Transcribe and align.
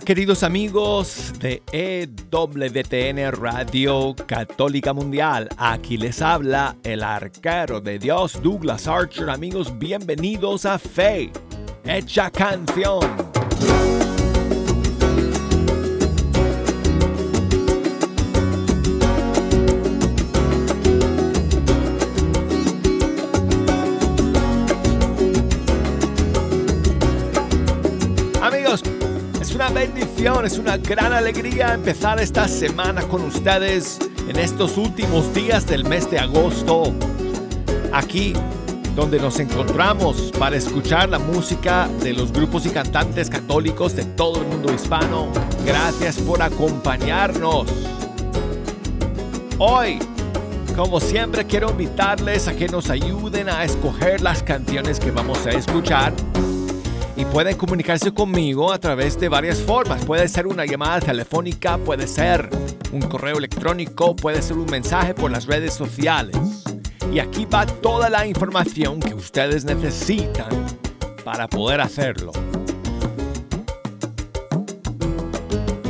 Queridos 0.00 0.42
amigos 0.42 1.34
de 1.38 1.62
EWTN 1.70 3.30
Radio 3.32 4.14
Católica 4.26 4.94
Mundial. 4.94 5.50
Aquí 5.58 5.98
les 5.98 6.22
habla 6.22 6.76
el 6.82 7.04
arquero 7.04 7.78
de 7.80 7.98
Dios 7.98 8.40
Douglas 8.42 8.88
Archer. 8.88 9.28
Amigos, 9.28 9.78
bienvenidos 9.78 10.64
a 10.64 10.78
Fe, 10.78 11.30
hecha 11.84 12.30
canción. 12.30 13.31
Es 30.22 30.56
una 30.56 30.76
gran 30.76 31.12
alegría 31.12 31.74
empezar 31.74 32.20
esta 32.20 32.46
semana 32.46 33.02
con 33.02 33.22
ustedes 33.22 33.98
en 34.28 34.38
estos 34.38 34.78
últimos 34.78 35.34
días 35.34 35.66
del 35.66 35.84
mes 35.84 36.08
de 36.12 36.20
agosto. 36.20 36.92
Aquí 37.92 38.32
donde 38.94 39.18
nos 39.18 39.40
encontramos 39.40 40.30
para 40.38 40.56
escuchar 40.56 41.08
la 41.08 41.18
música 41.18 41.88
de 42.04 42.12
los 42.12 42.32
grupos 42.32 42.66
y 42.66 42.70
cantantes 42.70 43.28
católicos 43.28 43.96
de 43.96 44.04
todo 44.04 44.42
el 44.42 44.46
mundo 44.46 44.72
hispano. 44.72 45.26
Gracias 45.66 46.18
por 46.18 46.40
acompañarnos. 46.40 47.66
Hoy, 49.58 49.98
como 50.76 51.00
siempre, 51.00 51.46
quiero 51.46 51.70
invitarles 51.70 52.46
a 52.46 52.54
que 52.54 52.68
nos 52.68 52.90
ayuden 52.90 53.48
a 53.48 53.64
escoger 53.64 54.20
las 54.20 54.44
canciones 54.44 55.00
que 55.00 55.10
vamos 55.10 55.44
a 55.46 55.50
escuchar 55.50 56.12
y 57.16 57.24
pueden 57.24 57.56
comunicarse 57.56 58.12
conmigo 58.12 58.72
a 58.72 58.78
través 58.78 59.18
de 59.20 59.28
varias 59.28 59.58
formas. 59.58 60.04
Puede 60.04 60.28
ser 60.28 60.46
una 60.46 60.64
llamada 60.64 61.00
telefónica, 61.00 61.78
puede 61.78 62.06
ser 62.06 62.48
un 62.92 63.02
correo 63.02 63.38
electrónico, 63.38 64.16
puede 64.16 64.40
ser 64.42 64.56
un 64.56 64.66
mensaje 64.66 65.14
por 65.14 65.30
las 65.30 65.46
redes 65.46 65.74
sociales. 65.74 66.36
Y 67.12 67.18
aquí 67.18 67.44
va 67.44 67.66
toda 67.66 68.08
la 68.08 68.26
información 68.26 69.00
que 69.00 69.14
ustedes 69.14 69.64
necesitan 69.64 70.48
para 71.24 71.48
poder 71.48 71.80
hacerlo. 71.80 72.32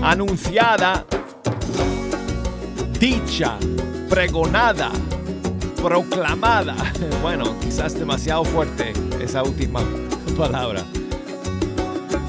Anunciada, 0.02 1.06
dicha, 2.98 3.56
pregonada, 4.08 4.90
proclamada. 5.80 6.74
Bueno, 7.22 7.54
quizás 7.60 7.96
demasiado 7.96 8.44
fuerte 8.44 8.92
esa 9.20 9.44
última 9.44 9.80
palabra. 10.36 10.82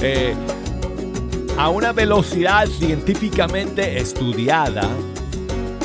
Eh, 0.06 0.36
a 1.58 1.70
una 1.70 1.94
velocidad 1.94 2.68
científicamente 2.68 4.00
estudiada, 4.00 4.90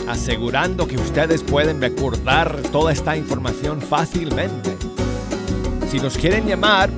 asegurando 0.08 0.88
que 0.88 0.96
ustedes 0.96 1.44
pueden 1.44 1.80
recordar 1.80 2.60
toda 2.72 2.92
esta 2.92 3.16
información 3.16 3.80
fácilmente. 3.80 4.76
Si 5.88 6.00
nos 6.00 6.18
quieren 6.18 6.48
llamar, 6.48 6.90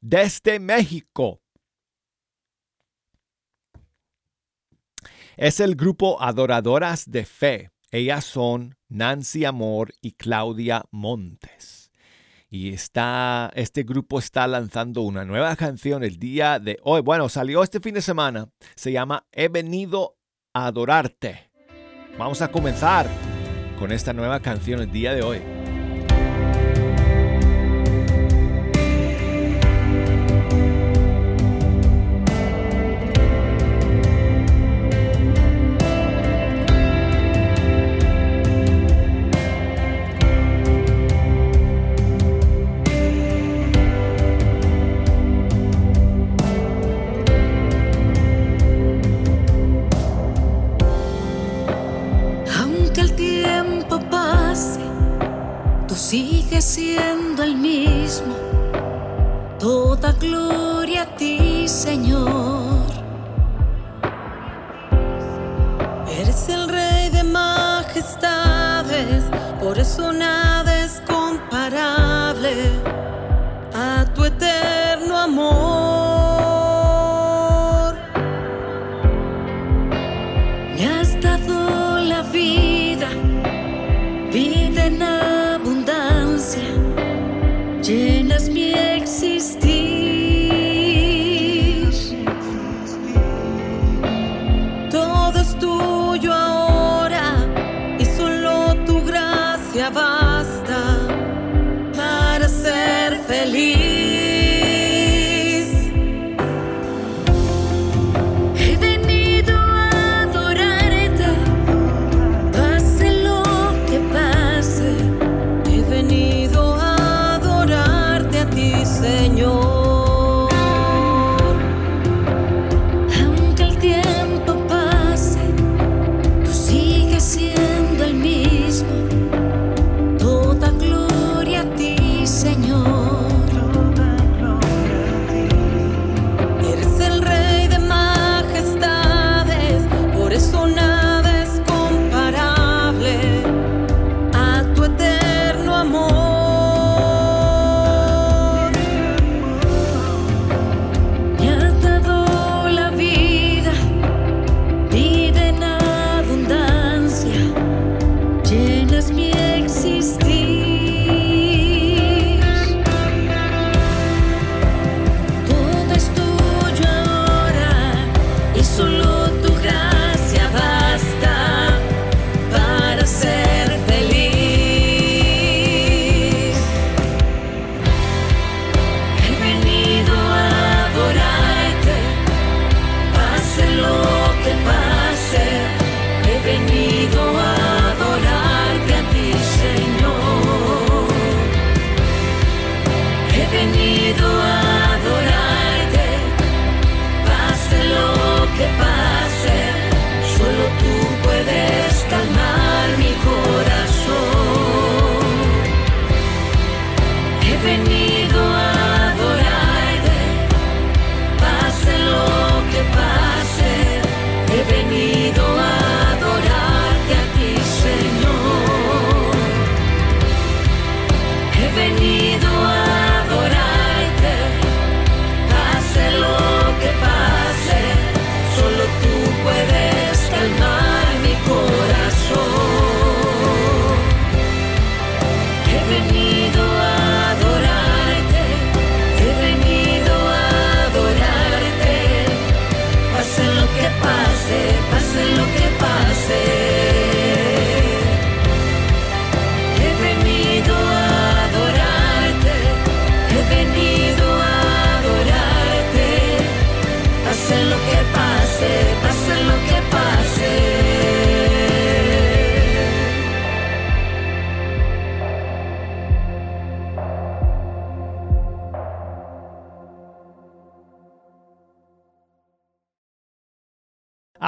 Desde 0.00 0.60
México. 0.60 1.40
Es 5.36 5.58
el 5.58 5.74
grupo 5.74 6.22
Adoradoras 6.22 7.10
de 7.10 7.24
Fe. 7.24 7.70
Ellas 7.90 8.24
son 8.24 8.76
Nancy 8.88 9.44
Amor 9.44 9.92
y 10.00 10.12
Claudia 10.12 10.84
Montes. 10.92 11.90
Y 12.48 12.72
está, 12.72 13.50
este 13.56 13.82
grupo 13.82 14.20
está 14.20 14.46
lanzando 14.46 15.02
una 15.02 15.24
nueva 15.24 15.56
canción 15.56 16.04
el 16.04 16.16
día 16.20 16.60
de 16.60 16.78
hoy. 16.84 17.00
Bueno, 17.00 17.28
salió 17.28 17.64
este 17.64 17.80
fin 17.80 17.94
de 17.94 18.02
semana. 18.02 18.52
Se 18.76 18.92
llama 18.92 19.26
He 19.32 19.48
venido 19.48 20.16
a 20.54 20.66
adorarte. 20.66 21.51
Vamos 22.18 22.42
a 22.42 22.48
comenzar 22.48 23.06
con 23.78 23.90
esta 23.90 24.12
nueva 24.12 24.40
canción 24.40 24.80
el 24.80 24.92
día 24.92 25.14
de 25.14 25.22
hoy. 25.22 25.61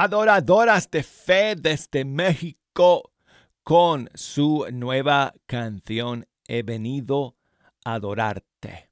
Adoradoras 0.05 0.89
de 0.91 1.01
fe 1.01 1.55
desde 1.55 2.05
México 2.05 3.11
con 3.63 4.09
su 4.13 4.65
nueva 4.71 5.33
canción 5.47 6.27
He 6.47 6.61
venido 6.61 7.35
a 7.83 7.95
adorarte. 7.95 8.91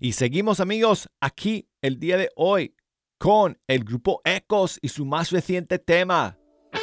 Y 0.00 0.14
seguimos 0.14 0.58
amigos 0.58 1.08
aquí 1.20 1.68
el 1.80 2.00
día 2.00 2.16
de 2.16 2.30
hoy 2.34 2.74
con 3.18 3.56
el 3.68 3.84
grupo 3.84 4.20
Ecos 4.24 4.80
y 4.82 4.88
su 4.88 5.04
más 5.04 5.30
reciente 5.30 5.78
tema, 5.78 6.36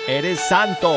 Eres 0.08 0.40
Santo. 0.40 0.90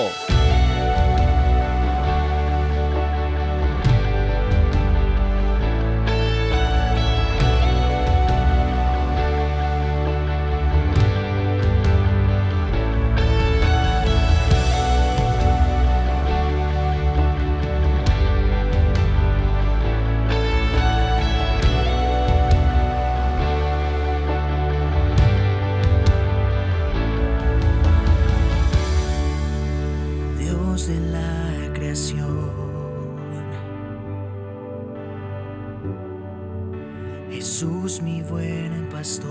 Jesús 37.62 38.02
mi 38.02 38.20
buen 38.22 38.88
pastor. 38.90 39.30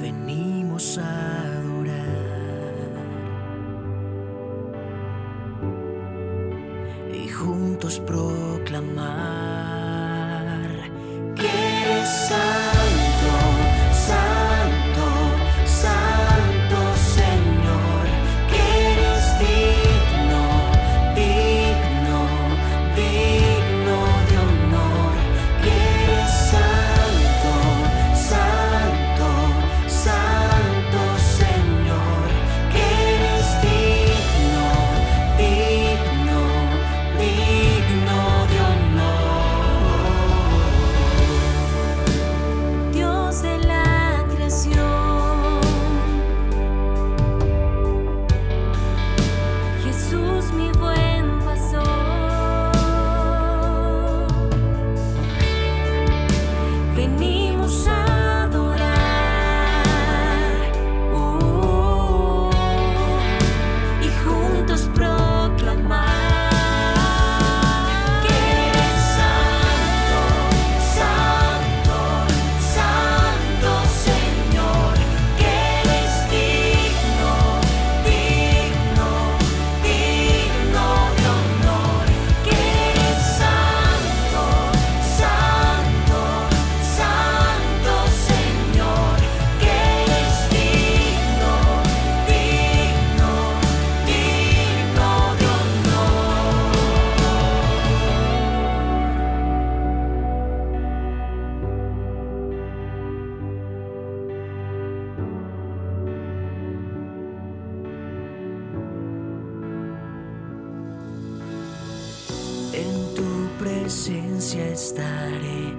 Venimos 0.00 0.98
a 0.98 1.42
adorar 1.58 1.96
y 7.12 7.28
juntos 7.28 7.98
pro 8.06 8.57
presencia 113.98 114.68
estaré, 114.68 115.74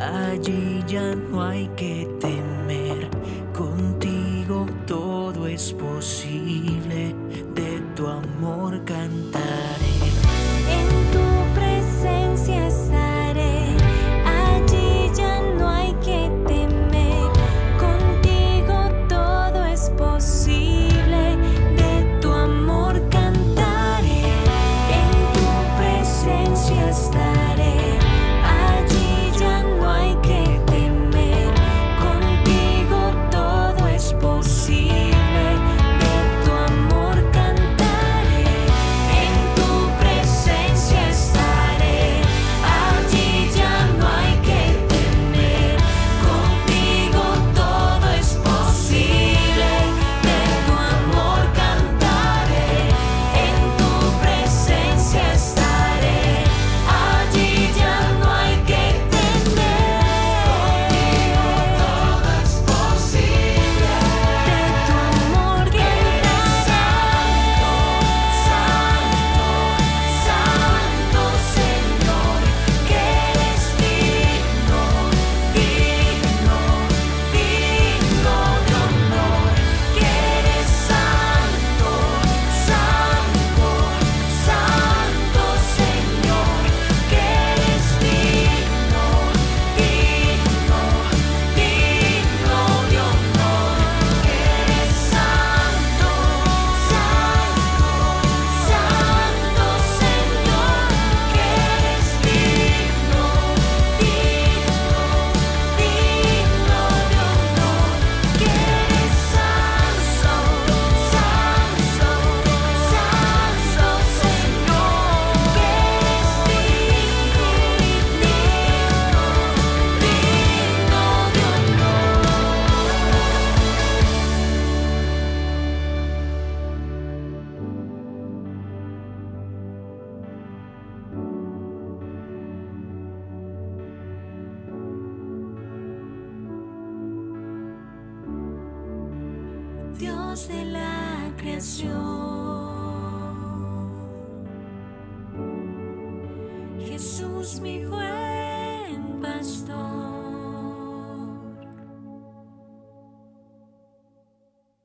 allí 0.00 0.82
ya 0.88 1.14
no 1.14 1.40
hay 1.40 1.68
que 1.76 2.08
temer, 2.18 3.08
contigo 3.56 4.66
todo 4.88 5.46
es 5.46 5.72
posible, 5.74 7.14
de 7.54 7.80
tu 7.94 8.08
amor 8.08 8.84
cantar. 8.84 9.09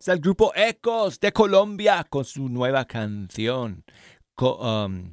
Es 0.05 0.09
el 0.09 0.19
grupo 0.19 0.51
Ecos 0.55 1.19
de 1.19 1.33
Colombia 1.33 2.05
con 2.07 2.25
su 2.25 2.47
nueva 2.47 2.85
canción. 2.85 3.83
Um, 4.39 5.11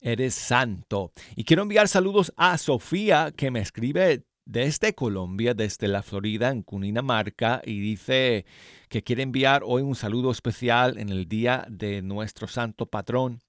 Eres 0.00 0.34
santo. 0.34 1.12
Y 1.36 1.44
quiero 1.44 1.62
enviar 1.62 1.86
saludos 1.86 2.32
a 2.36 2.58
Sofía 2.58 3.30
que 3.30 3.52
me 3.52 3.60
escribe 3.60 4.24
desde 4.44 4.92
Colombia, 4.92 5.54
desde 5.54 5.86
la 5.86 6.02
Florida, 6.02 6.50
en 6.50 6.64
Cundinamarca, 6.64 7.62
y 7.64 7.78
dice 7.78 8.44
que 8.88 9.04
quiere 9.04 9.22
enviar 9.22 9.62
hoy 9.64 9.82
un 9.82 9.94
saludo 9.94 10.32
especial 10.32 10.98
en 10.98 11.10
el 11.10 11.28
día 11.28 11.64
de 11.70 12.02
nuestro 12.02 12.48
santo 12.48 12.86
patrón 12.86 13.40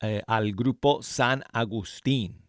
eh, 0.00 0.22
al 0.26 0.54
grupo 0.54 1.02
San 1.02 1.44
Agustín. 1.52 2.43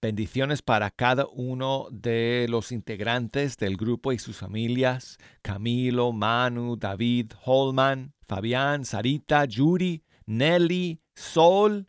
Bendiciones 0.00 0.62
para 0.62 0.92
cada 0.92 1.26
uno 1.26 1.88
de 1.90 2.46
los 2.48 2.70
integrantes 2.70 3.56
del 3.56 3.76
grupo 3.76 4.12
y 4.12 4.20
sus 4.20 4.36
familias, 4.36 5.18
Camilo, 5.42 6.12
Manu, 6.12 6.76
David, 6.76 7.32
Holman, 7.44 8.14
Fabián, 8.24 8.84
Sarita, 8.84 9.44
Yuri, 9.44 10.04
Nelly, 10.24 11.00
Sol, 11.16 11.88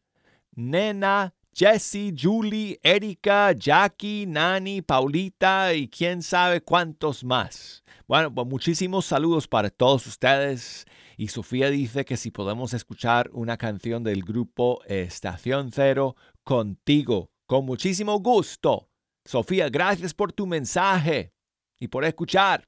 Nena, 0.56 1.36
Jessie, 1.54 2.12
Julie, 2.20 2.80
Erika, 2.82 3.52
Jackie, 3.52 4.26
Nani, 4.26 4.82
Paulita 4.82 5.76
y 5.76 5.88
quién 5.88 6.24
sabe 6.24 6.62
cuántos 6.62 7.24
más. 7.24 7.84
Bueno, 8.08 8.34
pues 8.34 8.48
muchísimos 8.48 9.06
saludos 9.06 9.48
para 9.48 9.70
todos 9.70 10.08
ustedes. 10.08 10.86
Y 11.16 11.28
Sofía 11.28 11.70
dice 11.70 12.06
que 12.06 12.18
si 12.18 12.32
podemos 12.32 12.74
escuchar 12.74 13.30
una 13.34 13.58
canción 13.58 14.04
del 14.04 14.24
grupo 14.24 14.82
Estación 14.88 15.72
Cero 15.72 16.16
contigo, 16.44 17.30
con 17.50 17.66
muchísimo 17.66 18.20
gusto. 18.20 18.92
Sofía, 19.26 19.70
gracias 19.70 20.14
por 20.14 20.32
tu 20.32 20.46
mensaje 20.46 21.34
y 21.80 21.88
por 21.88 22.06
escuchar. 22.06 22.64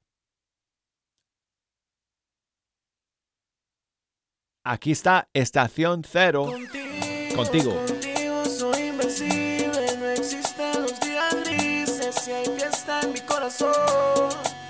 Aquí 4.66 4.92
está 4.92 5.30
Estación 5.34 6.04
Cero 6.04 6.48
contigo. 7.36 7.76
Contigo 7.86 8.46
soy 8.46 8.88
invencible, 8.88 9.98
no 10.00 10.10
existen 10.10 10.82
los 10.82 11.00
días 11.00 11.36
grises, 11.46 12.16
si 12.16 12.32
hay 12.32 12.46
fiesta 12.46 13.02
en 13.02 13.14
mi 13.14 13.22
corazón. 13.22 14.61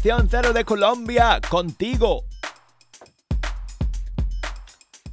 Cero 0.00 0.52
de 0.52 0.64
Colombia, 0.64 1.40
contigo. 1.48 2.24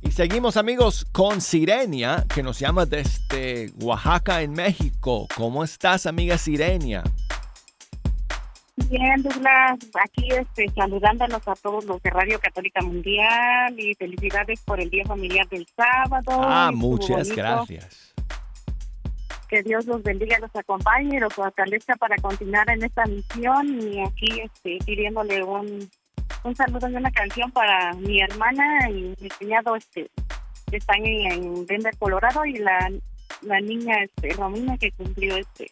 Y 0.01 0.11
seguimos 0.11 0.57
amigos 0.57 1.05
con 1.11 1.41
Sirenia, 1.41 2.25
que 2.33 2.43
nos 2.43 2.59
llama 2.59 2.85
desde 2.85 3.71
Oaxaca, 3.81 4.43
en 4.43 4.51
México. 4.51 5.27
¿Cómo 5.35 5.63
estás, 5.63 6.05
amiga 6.05 6.37
Sirenia? 6.37 7.03
Bien, 8.89 9.23
Douglas, 9.23 9.79
aquí 10.03 10.27
este, 10.29 10.69
saludándonos 10.75 11.47
a 11.47 11.55
todos 11.55 11.85
los 11.85 12.01
de 12.03 12.11
Radio 12.11 12.39
Católica 12.39 12.81
Mundial 12.81 13.79
y 13.79 13.95
felicidades 13.95 14.61
por 14.61 14.79
el 14.79 14.91
Día 14.91 15.05
Familiar 15.05 15.47
del 15.49 15.65
sábado. 15.75 16.31
Ah, 16.43 16.71
muchas 16.71 17.29
gracias. 17.29 18.14
Que 19.47 19.63
Dios 19.63 19.85
los 19.85 20.03
bendiga, 20.03 20.39
los 20.39 20.55
acompañe 20.55 21.17
y 21.17 21.19
los 21.19 21.33
fortalezca 21.33 21.95
para 21.95 22.15
continuar 22.17 22.69
en 22.69 22.83
esta 22.83 23.05
misión 23.05 23.81
y 23.81 24.01
aquí 24.01 24.41
este, 24.41 24.77
pidiéndole 24.85 25.43
un, 25.43 25.89
un 26.43 26.55
saludo 26.55 26.89
y 26.89 26.95
una 26.95 27.11
canción 27.11 27.51
para 27.51 27.93
mi 27.93 28.21
hermana 28.21 28.89
y 28.89 29.15
mi 29.19 29.29
cuñado 29.29 29.75
este, 29.75 30.09
que 30.69 30.77
están 30.77 31.05
en, 31.05 31.31
en 31.31 31.65
Denver, 31.65 31.95
Colorado 31.97 32.45
y 32.45 32.57
la, 32.57 32.91
la 33.41 33.59
niña 33.61 33.95
este, 34.03 34.29
Romina 34.33 34.77
que 34.77 34.91
cumplió 34.91 35.35
este 35.37 35.71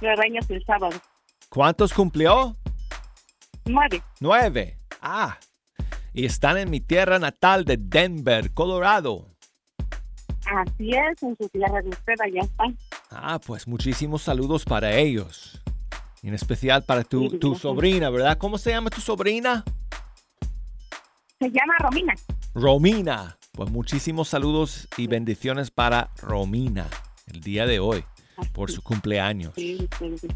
nueve 0.00 0.22
años 0.24 0.50
el 0.50 0.64
sábado. 0.64 0.96
¿Cuántos 1.48 1.92
cumplió? 1.92 2.56
Nueve. 3.64 4.02
Nueve. 4.20 4.78
Ah. 5.00 5.38
Y 6.12 6.26
están 6.26 6.56
en 6.58 6.70
mi 6.70 6.80
tierra 6.80 7.18
natal 7.18 7.64
de 7.64 7.76
Denver, 7.78 8.52
Colorado. 8.52 9.36
Así 10.46 10.90
es, 10.90 11.22
en 11.22 11.36
su 11.36 11.48
tierra 11.48 11.82
de 11.82 11.88
usted, 11.88 12.14
allá 12.22 12.40
están. 12.42 12.76
Ah, 13.10 13.38
pues 13.44 13.66
muchísimos 13.66 14.22
saludos 14.22 14.64
para 14.64 14.94
ellos. 14.96 15.60
En 16.22 16.34
especial 16.34 16.84
para 16.84 17.04
tu, 17.04 17.38
tu 17.38 17.54
sobrina, 17.54 18.10
¿verdad? 18.10 18.36
¿Cómo 18.38 18.58
se 18.58 18.70
llama 18.70 18.90
tu 18.90 19.00
sobrina? 19.00 19.64
Se 21.38 21.50
llama 21.50 21.74
Romina. 21.78 22.14
Romina. 22.54 23.38
Pues 23.52 23.70
muchísimos 23.70 24.28
saludos 24.28 24.88
y 24.96 25.06
bendiciones 25.06 25.70
para 25.70 26.10
Romina 26.20 26.88
el 27.32 27.40
día 27.40 27.66
de 27.66 27.78
hoy 27.78 28.04
por 28.52 28.70
su 28.70 28.82
cumpleaños. 28.82 29.52
Sí, 29.54 29.88
sí, 29.98 30.18
sí. 30.18 30.28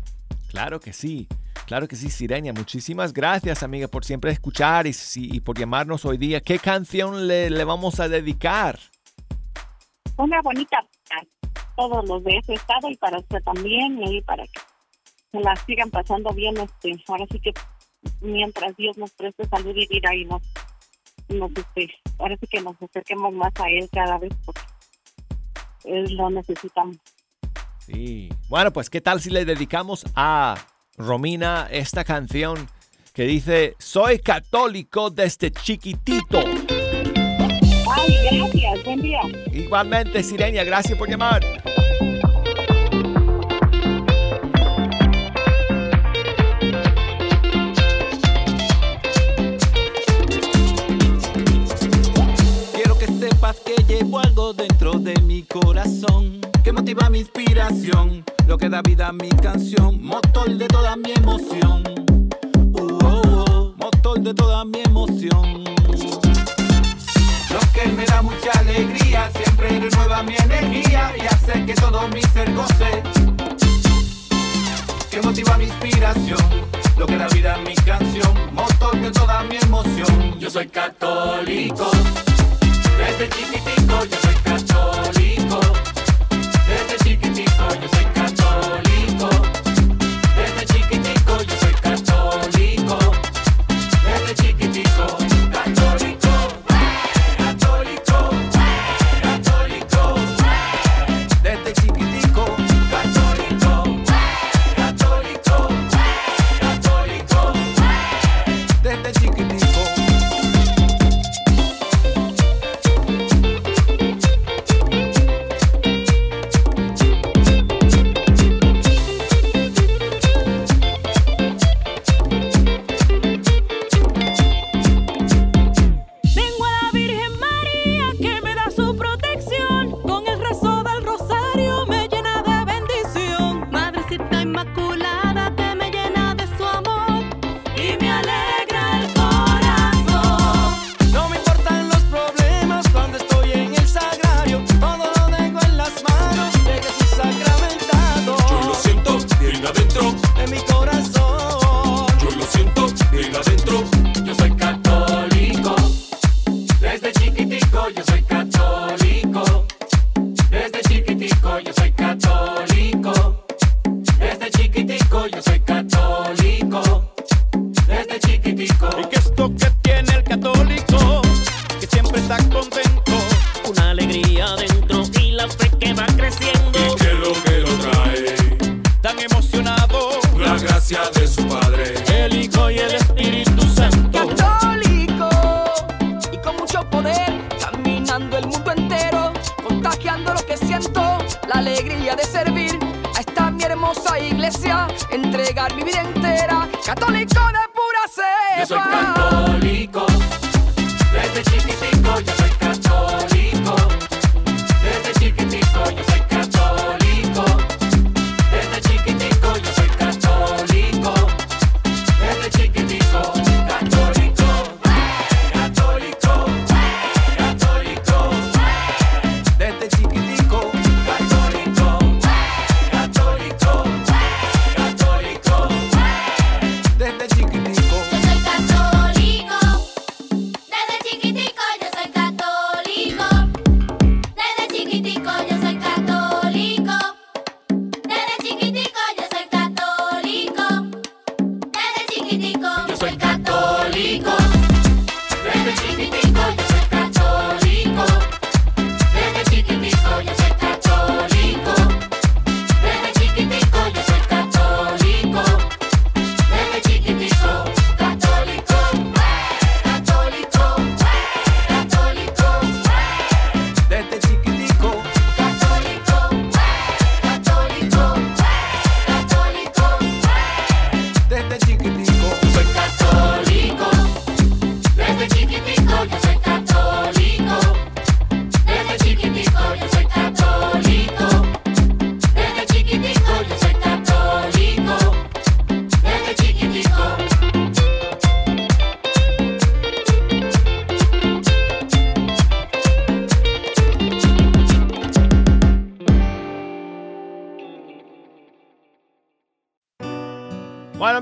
Claro 0.49 0.81
que 0.81 0.93
sí, 0.93 1.29
claro 1.67 1.87
que 1.87 1.97
sí, 1.97 2.09
Sireña. 2.11 2.53
Muchísimas 2.53 3.13
gracias, 3.13 3.63
amiga, 3.63 3.89
por 3.89 4.05
siempre 4.05 4.33
escuchar 4.33 4.87
y, 4.87 4.95
y 5.15 5.41
por 5.41 5.59
llamarnos 5.59 6.05
hoy 6.05 6.19
día. 6.19 6.41
¿Qué 6.41 6.59
canción 6.59 7.29
le, 7.29 7.51
le 7.51 7.65
vamos 7.65 8.01
a 8.01 8.09
dedicar? 8.09 8.79
Una 10.17 10.41
bonita 10.43 10.79
todos 11.77 12.09
los 12.09 12.23
de 12.25 12.37
ese 12.39 12.55
estado 12.55 12.89
y 12.91 12.97
para 12.97 13.19
usted 13.19 13.43
también 13.43 14.03
y 14.03 14.21
para 14.23 14.45
que 14.45 14.61
se 15.33 15.41
la 15.41 15.57
sigan 15.57 15.91
pasando 15.91 16.33
bien. 16.33 16.57
Este, 16.57 17.03
ahora 17.09 17.27
sí 17.31 17.41
que 17.41 17.53
mientras 18.21 18.77
Dios 18.77 18.97
nos 18.99 19.11
preste 19.13 19.47
salud 19.47 19.75
y 19.77 19.87
vida 19.87 20.15
y 20.15 20.25
nos, 20.25 20.43
nos 21.29 21.51
este, 21.51 21.95
ahora 22.19 22.37
sí 22.41 22.47
que 22.47 22.61
nos 22.61 22.81
acerquemos 22.83 23.33
más 23.33 23.53
a 23.61 23.69
Él 23.69 23.89
cada 23.93 24.19
vez 24.19 24.33
porque 24.45 24.63
Él 25.85 26.15
lo 26.15 26.31
necesitamos. 26.31 26.97
Sí. 27.79 28.29
Bueno, 28.49 28.73
pues 28.73 28.91
¿qué 28.91 29.01
tal 29.01 29.21
si 29.21 29.31
le 29.31 29.45
dedicamos 29.45 30.05
a 30.15 30.57
Romina 30.97 31.69
esta 31.71 32.05
canción 32.05 32.69
que 33.15 33.25
dice, 33.25 33.75
soy 33.79 34.19
católico 34.19 35.11
desde 35.11 35.51
chiquitito? 35.51 36.41
Ay, 37.91 38.20
buen 38.91 39.03
día. 39.03 39.21
Igualmente, 39.53 40.23
Sireña, 40.23 40.65
gracias 40.65 40.99
por 40.99 41.09
llamar. 41.09 41.43
Quiero 52.75 52.99
que 52.99 53.07
sepas 53.07 53.57
que 53.61 53.83
llevo 53.87 54.19
algo 54.19 54.53
dentro 54.53 54.95
de 54.95 55.15
mi 55.23 55.43
corazón 55.43 56.41
que 56.65 56.73
motiva 56.73 57.09
mi 57.11 57.21
inspiración, 57.21 58.25
lo 58.49 58.59
que 58.59 58.69
da 58.69 58.83
vida 58.83 59.09
a 59.09 59.13
mi 59.13 59.31
canción, 59.31 60.03
motor 60.03 60.51
de 60.51 60.67
toda 60.67 60.97
mi 60.97 61.13
emoción. 61.13 61.85
Uh, 62.73 62.99
oh, 63.05 63.45
oh, 63.49 63.75
motor 63.77 64.21
de 64.21 64.35
toda 64.35 64.65
mi 64.65 64.81
emoción. 64.81 65.80
Lo 67.53 67.61
que 67.73 67.89
me 67.89 68.05
da 68.05 68.23
mucha 68.23 68.51
alegría, 68.59 69.31
siempre 69.35 69.81
renueva 69.81 70.23
mi 70.23 70.37
energía 70.37 71.13
y 71.17 71.27
hace 71.27 71.67
que 71.67 71.75
todo 71.75 72.09
mi 72.09 72.23
ser 72.23 72.53
goce. 72.55 73.03
Que 75.11 75.21
motiva 75.21 75.57
mi 75.59 75.65
inspiración, 75.65 76.39
lo 76.97 77.07
que 77.07 77.17
da 77.17 77.27
vida 77.29 77.55
a 77.55 77.59
mi 77.59 77.75
canción, 77.75 78.33
motor 78.53 78.97
de 79.01 79.11
toda 79.11 79.43
mi 79.43 79.57
emoción. 79.57 80.39
Yo 80.39 80.49
soy 80.49 80.69
católico. 80.69 81.91
Desde 82.99 83.29
chiquitico 83.29 84.05
yo 84.05 84.17
soy 84.23 84.35
católico. 84.35 84.50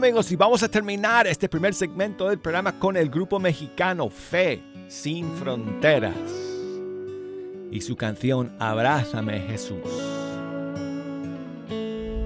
amigos, 0.08 0.32
y 0.32 0.36
vamos 0.36 0.62
a 0.62 0.70
terminar 0.70 1.26
este 1.26 1.50
primer 1.50 1.74
segmento 1.74 2.30
del 2.30 2.38
programa 2.38 2.78
con 2.78 2.96
el 2.96 3.10
grupo 3.10 3.38
mexicano 3.38 4.08
Fe 4.08 4.62
Sin 4.88 5.30
Fronteras 5.36 6.14
y 7.70 7.82
su 7.82 7.94
canción 7.94 8.56
Abrázame 8.58 9.40
Jesús. 9.40 9.76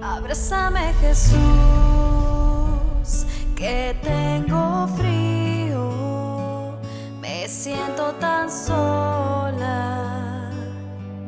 Abrázame 0.01 0.93
Jesús, 1.01 1.41
que 3.57 3.97
tengo 4.01 4.87
frío, 4.97 6.79
me 7.21 7.49
siento 7.49 8.13
tan 8.21 8.49
sola. 8.49 10.53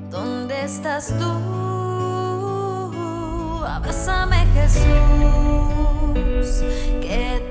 ¿Dónde 0.08 0.62
estás 0.62 1.12
tú? 1.18 1.32
Abrázame 3.66 4.46
Jesús 4.54 5.93
que 6.14 7.43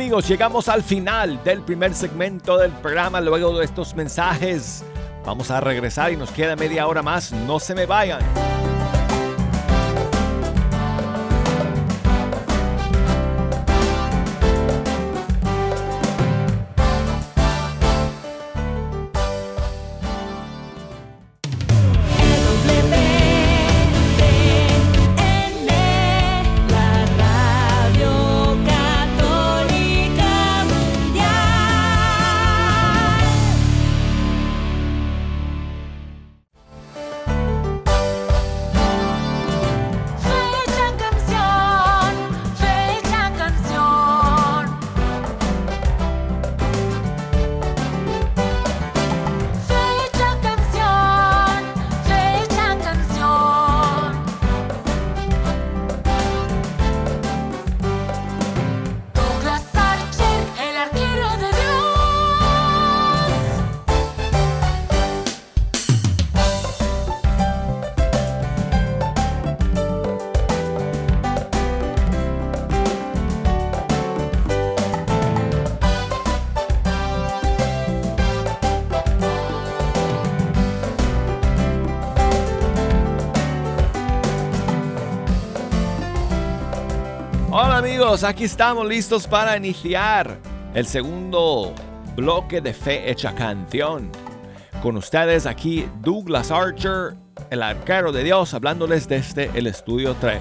amigos, 0.00 0.26
llegamos 0.26 0.66
al 0.70 0.82
final 0.82 1.44
del 1.44 1.60
primer 1.60 1.92
segmento 1.92 2.56
del 2.56 2.72
programa. 2.72 3.20
Luego 3.20 3.58
de 3.58 3.66
estos 3.66 3.94
mensajes, 3.94 4.82
vamos 5.26 5.50
a 5.50 5.60
regresar 5.60 6.10
y 6.10 6.16
nos 6.16 6.30
queda 6.30 6.56
media 6.56 6.86
hora 6.86 7.02
más. 7.02 7.32
No 7.32 7.60
se 7.60 7.74
me 7.74 7.84
vayan. 7.84 8.49
Amigos, 88.10 88.24
aquí 88.24 88.42
estamos 88.42 88.88
listos 88.88 89.28
para 89.28 89.56
iniciar 89.56 90.36
el 90.74 90.84
segundo 90.84 91.72
bloque 92.16 92.60
de 92.60 92.74
Fe 92.74 93.08
Hecha 93.08 93.32
Canción. 93.36 94.10
Con 94.82 94.96
ustedes 94.96 95.46
aquí 95.46 95.88
Douglas 96.00 96.50
Archer, 96.50 97.14
el 97.50 97.62
arquero 97.62 98.10
de 98.10 98.24
Dios, 98.24 98.52
hablándoles 98.52 99.06
desde 99.06 99.56
el 99.56 99.68
estudio 99.68 100.16
3. 100.20 100.40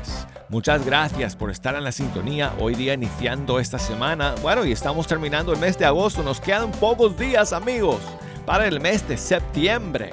Muchas 0.49 0.83
gracias 0.83 1.35
por 1.35 1.51
estar 1.51 1.75
en 1.75 1.83
la 1.83 1.91
sintonía 1.91 2.53
hoy 2.59 2.73
día 2.73 2.95
iniciando 2.95 3.59
esta 3.59 3.77
semana. 3.77 4.33
Bueno, 4.41 4.65
y 4.65 4.71
estamos 4.71 5.05
terminando 5.05 5.53
el 5.53 5.59
mes 5.59 5.77
de 5.77 5.85
agosto. 5.85 6.23
Nos 6.23 6.41
quedan 6.41 6.71
pocos 6.71 7.15
días, 7.19 7.53
amigos, 7.53 7.99
para 8.47 8.67
el 8.67 8.81
mes 8.81 9.07
de 9.07 9.15
septiembre. 9.15 10.09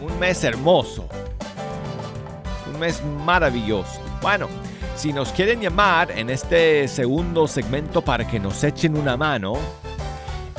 Un 0.00 0.18
mes 0.18 0.42
hermoso. 0.42 1.06
Un 2.72 2.80
mes 2.80 3.00
maravilloso. 3.24 4.00
Bueno, 4.20 4.48
si 5.00 5.12
nos 5.14 5.32
quieren 5.32 5.62
llamar 5.62 6.10
en 6.10 6.28
este 6.28 6.86
segundo 6.86 7.48
segmento 7.48 8.04
para 8.04 8.28
que 8.28 8.38
nos 8.38 8.62
echen 8.62 8.98
una 8.98 9.16
mano, 9.16 9.54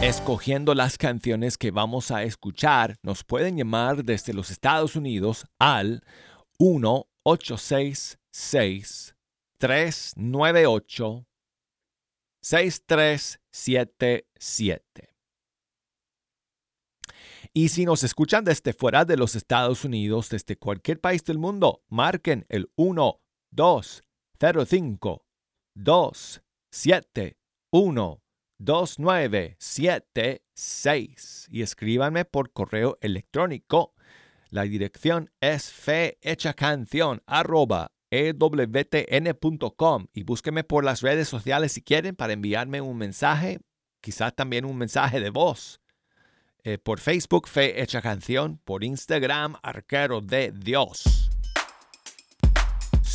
escogiendo 0.01 0.73
las 0.73 0.97
canciones 0.97 1.59
que 1.59 1.69
vamos 1.69 2.09
a 2.09 2.23
escuchar, 2.23 2.95
nos 3.03 3.23
pueden 3.23 3.55
llamar 3.55 4.03
desde 4.03 4.33
los 4.33 4.49
Estados 4.49 4.95
Unidos 4.95 5.45
al 5.59 6.03
1-866 6.57 9.13
398 9.59 11.27
6377. 12.41 15.09
Y 17.53 17.69
si 17.69 17.85
nos 17.85 18.03
escuchan 18.03 18.43
desde 18.43 18.73
fuera 18.73 19.05
de 19.05 19.17
los 19.17 19.35
Estados 19.35 19.85
Unidos, 19.85 20.29
desde 20.29 20.57
cualquier 20.57 20.99
país 20.99 21.23
del 21.25 21.37
mundo, 21.37 21.83
marquen 21.89 22.47
el 22.49 22.71
1 22.75 23.21
2 23.51 24.03
05 24.41 25.23
2 25.75 26.41
7 26.71 27.37
1 27.71 28.23
2976 28.57 31.47
y 31.51 31.61
escríbanme 31.61 32.25
por 32.25 32.51
correo 32.51 32.97
electrónico. 33.01 33.93
La 34.49 34.63
dirección 34.63 35.29
es 35.41 35.71
fehechacanción 35.71 37.21
arroba 37.25 37.91
ewtn.com 38.11 40.07
y 40.13 40.23
búsquenme 40.23 40.63
por 40.63 40.83
las 40.83 41.01
redes 41.01 41.27
sociales 41.27 41.73
si 41.73 41.83
quieren 41.83 42.15
para 42.15 42.33
enviarme 42.33 42.81
un 42.81 42.97
mensaje, 42.97 43.59
quizás 44.01 44.35
también 44.35 44.65
un 44.65 44.77
mensaje 44.77 45.19
de 45.19 45.29
voz. 45.29 45.81
Eh, 46.63 46.77
por 46.77 46.99
Facebook, 46.99 47.47
Fe 47.47 47.81
Hecha 47.81 48.01
Canción, 48.01 48.59
por 48.63 48.83
Instagram, 48.83 49.55
Arquero 49.63 50.21
de 50.21 50.51
Dios. 50.51 51.30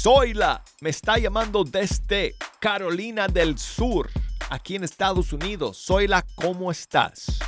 Zoila 0.06 0.62
me 0.80 0.90
está 0.90 1.18
llamando 1.18 1.64
desde 1.64 2.36
Carolina 2.60 3.26
del 3.26 3.58
Sur, 3.58 4.08
aquí 4.50 4.76
en 4.76 4.84
Estados 4.84 5.32
Unidos. 5.32 5.82
Zoila, 5.84 6.24
¿cómo 6.36 6.70
estás? 6.70 7.40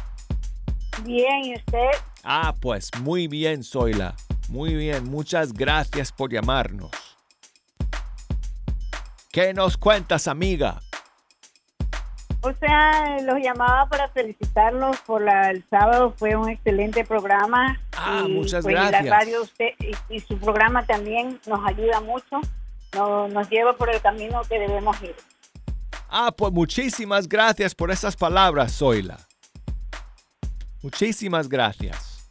Bien, 1.04 1.44
¿y 1.44 1.54
usted? 1.54 1.90
Ah, 2.24 2.52
pues 2.60 2.90
muy 3.00 3.28
bien, 3.28 3.62
Zoila. 3.62 4.16
Muy 4.48 4.74
bien, 4.74 5.04
muchas 5.04 5.52
gracias 5.52 6.10
por 6.10 6.32
llamarnos. 6.32 6.90
¿Qué 9.30 9.54
nos 9.54 9.76
cuentas, 9.76 10.26
amiga? 10.26 10.80
O 12.40 12.52
sea, 12.54 13.18
los 13.22 13.38
llamaba 13.42 13.86
para 13.88 14.08
felicitarlos 14.08 14.96
por 15.00 15.22
la- 15.22 15.50
el 15.50 15.64
sábado, 15.68 16.14
fue 16.16 16.36
un 16.36 16.48
excelente 16.48 17.04
programa. 17.04 17.80
Ah, 17.96 18.24
y, 18.26 18.32
muchas 18.32 18.62
pues, 18.62 18.74
gracias. 18.76 19.04
La 19.04 19.10
radio 19.18 19.42
usted, 19.42 19.70
y, 19.80 20.16
y 20.16 20.20
su 20.20 20.38
programa 20.38 20.86
también 20.86 21.40
nos 21.46 21.66
ayuda 21.66 22.00
mucho, 22.00 22.40
no- 22.94 23.26
nos 23.28 23.48
lleva 23.50 23.76
por 23.76 23.92
el 23.92 24.00
camino 24.00 24.40
que 24.48 24.58
debemos 24.58 25.00
ir. 25.02 25.16
Ah, 26.08 26.30
pues 26.34 26.52
muchísimas 26.52 27.28
gracias 27.28 27.74
por 27.74 27.90
esas 27.90 28.16
palabras, 28.16 28.72
Zoila. 28.78 29.18
Muchísimas 30.82 31.48
gracias. 31.48 32.24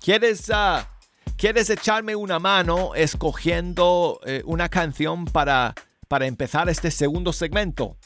¿Quieres, 0.00 0.50
ah, 0.52 0.88
¿quieres 1.36 1.70
echarme 1.70 2.16
una 2.16 2.40
mano 2.40 2.94
escogiendo 2.96 4.20
eh, 4.26 4.42
una 4.44 4.68
canción 4.68 5.24
para, 5.26 5.74
para 6.08 6.26
empezar 6.26 6.68
este 6.68 6.90
segundo 6.90 7.32
segmento? 7.32 7.96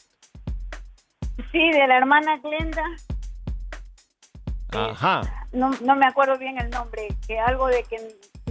Sí, 1.51 1.71
de 1.71 1.87
la 1.87 1.97
hermana 1.97 2.37
Glenda, 2.37 2.83
Ajá. 4.71 5.47
no, 5.51 5.71
no 5.81 5.95
me 5.95 6.05
acuerdo 6.05 6.37
bien 6.37 6.57
el 6.59 6.69
nombre, 6.69 7.07
que 7.27 7.39
algo 7.39 7.67
de 7.67 7.83
que 7.83 7.97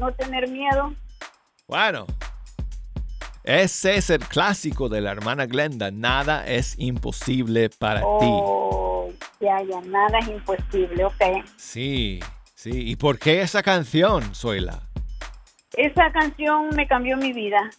no 0.01 0.13
tener 0.13 0.49
miedo. 0.49 0.95
Bueno. 1.69 2.07
Ese 3.45 3.97
es 3.97 4.11
el 4.11 4.25
clásico 4.27 4.89
de 4.89 5.01
la 5.01 5.13
hermana 5.13 5.47
Glenda. 5.47 5.93
Nada 5.93 6.45
es 6.47 6.75
imposible 6.79 7.71
para 7.71 8.01
ti. 8.01 8.07
Oh, 8.29 9.09
ya, 9.39 9.63
ya, 9.63 9.81
nada 9.83 10.19
es 10.19 10.27
imposible, 10.27 11.05
ok. 11.05 11.45
Sí, 11.57 12.19
sí. 12.57 12.71
¿Y 12.91 12.97
por 12.97 13.21
qué 13.21 13.43
esa 13.43 13.63
canción, 13.63 14.35
Zoila? 14.35 14.83
Esa 15.77 16.11
canción 16.11 16.71
me 16.75 16.89
cambió 16.89 17.17
mi 17.17 17.33
vida. 17.33 17.71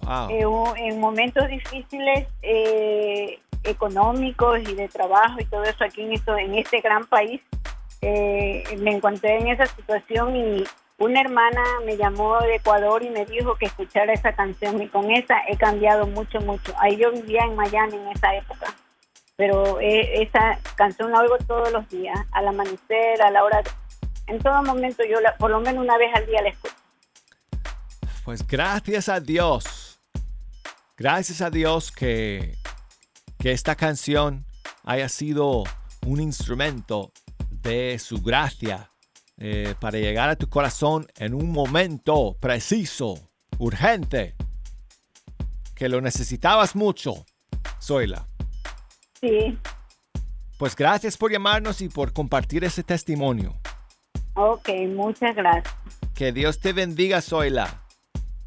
Wow. 0.00 0.30
Eh, 0.30 0.88
en 0.88 0.98
momentos 0.98 1.46
difíciles 1.46 2.26
eh, 2.42 3.38
económicos 3.64 4.58
y 4.60 4.74
de 4.74 4.88
trabajo 4.88 5.36
y 5.38 5.44
todo 5.44 5.64
eso 5.64 5.84
aquí 5.84 6.02
en, 6.02 6.12
esto, 6.12 6.36
en 6.36 6.54
este 6.54 6.80
gran 6.80 7.06
país, 7.06 7.40
eh, 8.02 8.64
me 8.78 8.92
encontré 8.92 9.38
en 9.38 9.48
esa 9.48 9.66
situación 9.66 10.36
y 10.36 10.64
una 10.98 11.20
hermana 11.20 11.62
me 11.84 11.96
llamó 11.96 12.38
de 12.40 12.56
Ecuador 12.56 13.02
y 13.02 13.10
me 13.10 13.24
dijo 13.24 13.56
que 13.56 13.66
escuchara 13.66 14.12
esa 14.12 14.34
canción 14.34 14.80
y 14.82 14.88
con 14.88 15.10
esa 15.10 15.40
he 15.48 15.56
cambiado 15.56 16.06
mucho, 16.06 16.40
mucho. 16.40 16.74
Ahí 16.78 16.96
yo 16.96 17.10
vivía 17.10 17.42
en 17.44 17.56
Miami 17.56 17.96
en 17.96 18.08
esa 18.08 18.34
época, 18.34 18.74
pero 19.36 19.80
eh, 19.80 20.22
esa 20.22 20.58
canción 20.76 21.10
la 21.10 21.20
oigo 21.20 21.38
todos 21.38 21.72
los 21.72 21.88
días, 21.88 22.18
al 22.32 22.48
amanecer, 22.48 23.22
a 23.22 23.30
la 23.30 23.44
hora, 23.44 23.62
en 24.26 24.38
todo 24.40 24.62
momento 24.62 25.02
yo 25.04 25.20
la, 25.20 25.36
por 25.36 25.50
lo 25.50 25.60
menos 25.60 25.82
una 25.82 25.96
vez 25.96 26.14
al 26.14 26.26
día 26.26 26.42
la 26.42 26.50
escucho. 26.50 26.74
Pues 28.24 28.46
gracias 28.46 29.08
a 29.08 29.20
Dios. 29.20 29.98
Gracias 30.96 31.40
a 31.40 31.48
Dios 31.48 31.90
que, 31.90 32.59
que 33.40 33.52
esta 33.52 33.74
canción 33.74 34.44
haya 34.84 35.08
sido 35.08 35.64
un 36.06 36.20
instrumento 36.20 37.10
de 37.50 37.98
su 37.98 38.20
gracia 38.20 38.90
eh, 39.38 39.74
para 39.80 39.98
llegar 39.98 40.28
a 40.28 40.36
tu 40.36 40.48
corazón 40.48 41.06
en 41.16 41.32
un 41.32 41.50
momento 41.50 42.36
preciso, 42.38 43.30
urgente, 43.58 44.34
que 45.74 45.88
lo 45.88 46.02
necesitabas 46.02 46.76
mucho, 46.76 47.24
Zoila. 47.82 48.28
Sí, 49.20 49.58
Pues 50.58 50.76
gracias 50.76 51.16
por 51.16 51.32
llamarnos 51.32 51.80
y 51.80 51.88
por 51.88 52.12
compartir 52.12 52.64
ese 52.64 52.82
testimonio. 52.82 53.58
ok, 54.34 54.68
muchas 54.94 55.34
gracias. 55.34 55.74
Que 56.14 56.32
Dios 56.32 56.60
te 56.60 56.74
bendiga, 56.74 57.22
Zoila. 57.22 57.82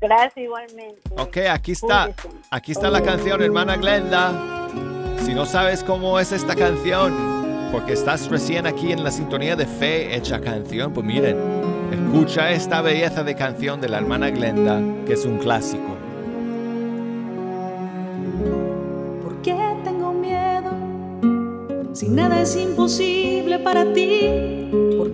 Gracias 0.04 0.38
igualmente. 0.38 1.02
Ok, 1.18 1.38
aquí 1.50 1.72
está. 1.72 2.12
Aquí 2.52 2.74
está 2.74 2.92
la 2.92 3.02
canción, 3.02 3.42
hermana 3.42 3.78
Glenda. 3.78 4.68
Si 5.24 5.34
no 5.34 5.46
sabes 5.46 5.82
cómo 5.82 6.20
es 6.20 6.34
esta 6.34 6.56
canción, 6.56 7.70
porque 7.72 7.94
estás 7.94 8.30
recién 8.30 8.68
aquí 8.68 8.92
en 8.92 9.02
la 9.02 9.12
sintonía 9.12 9.56
de 9.56 9.66
fe 9.66 10.14
hecha 10.14 10.42
canción, 10.42 10.92
pues 10.92 11.06
miren, 11.06 11.38
escucha 11.94 12.52
esta 12.52 12.82
belleza 12.82 13.24
de 13.24 13.34
canción 13.36 13.80
de 13.80 13.88
la 13.88 14.00
hermana 14.00 14.30
Glenda, 14.30 14.82
que 15.06 15.14
es 15.14 15.24
un 15.24 15.38
clásico. 15.38 15.96
¿Por 19.24 19.42
qué 19.42 19.56
tengo 19.86 20.12
miedo? 20.12 21.94
Si 21.94 22.10
nada 22.10 22.42
es 22.42 22.58
imposible 22.58 23.58
para 23.60 23.94
ti, 23.94 24.70
¿por 24.98 25.13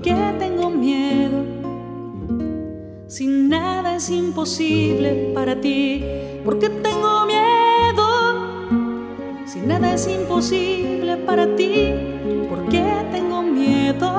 es 4.00 4.10
imposible 4.12 5.34
para 5.34 5.60
ti, 5.60 6.02
¿por 6.46 6.58
qué 6.58 6.70
tengo 6.70 7.26
miedo? 7.26 8.78
Si 9.46 9.60
nada 9.60 9.94
es 9.94 10.08
imposible 10.08 11.18
para 11.18 11.54
ti, 11.58 11.92
¿por 12.48 12.70
qué 12.70 12.82
tengo 13.12 13.42
miedo? 13.42 14.10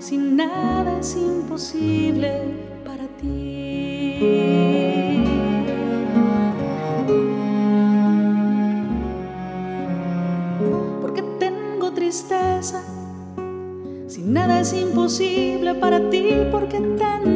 Si 0.00 0.18
nada 0.18 0.98
es 0.98 1.14
imposible 1.14 2.32
para 2.84 3.06
ti. 3.20 4.16
porque 11.00 11.22
tengo 11.38 11.92
tristeza. 11.92 12.82
Si 14.08 14.22
nada 14.22 14.62
es 14.62 14.72
imposible 14.72 15.74
para 15.74 16.10
ti, 16.10 16.30
porque 16.50 16.80
tengo 16.80 17.35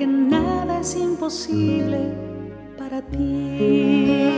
porque 0.00 0.12
nada 0.14 0.80
es 0.80 0.96
imposible 0.96 1.98
para 2.78 3.02
ti. 3.02 4.30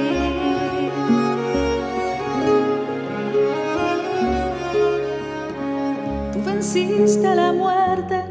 Tú 6.32 6.42
venciste 6.44 7.28
a 7.28 7.36
la 7.36 7.52
muerte, 7.52 8.24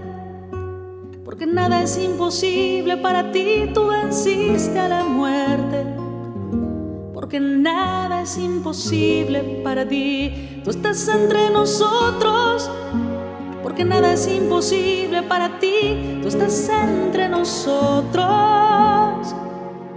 porque 1.23 1.45
nada 1.45 1.83
es 1.83 1.97
imposible 1.97 2.97
para 2.97 3.31
ti. 3.31 3.71
Tú 3.73 3.87
venciste 3.87 4.77
a 4.77 4.89
la 4.89 5.05
muerte 5.05 5.85
porque 7.13 7.39
nada 7.39 8.23
es 8.23 8.37
imposible 8.37 9.61
para 9.63 9.87
ti. 9.87 10.59
Tú 10.65 10.71
estás 10.71 11.07
entre 11.07 11.49
nosotros, 11.49 12.69
porque 13.71 13.85
nada 13.85 14.11
es 14.11 14.27
imposible 14.27 15.23
para 15.23 15.57
ti. 15.57 16.19
Tú 16.21 16.27
estás 16.27 16.67
entre 16.67 17.29
nosotros, 17.29 18.25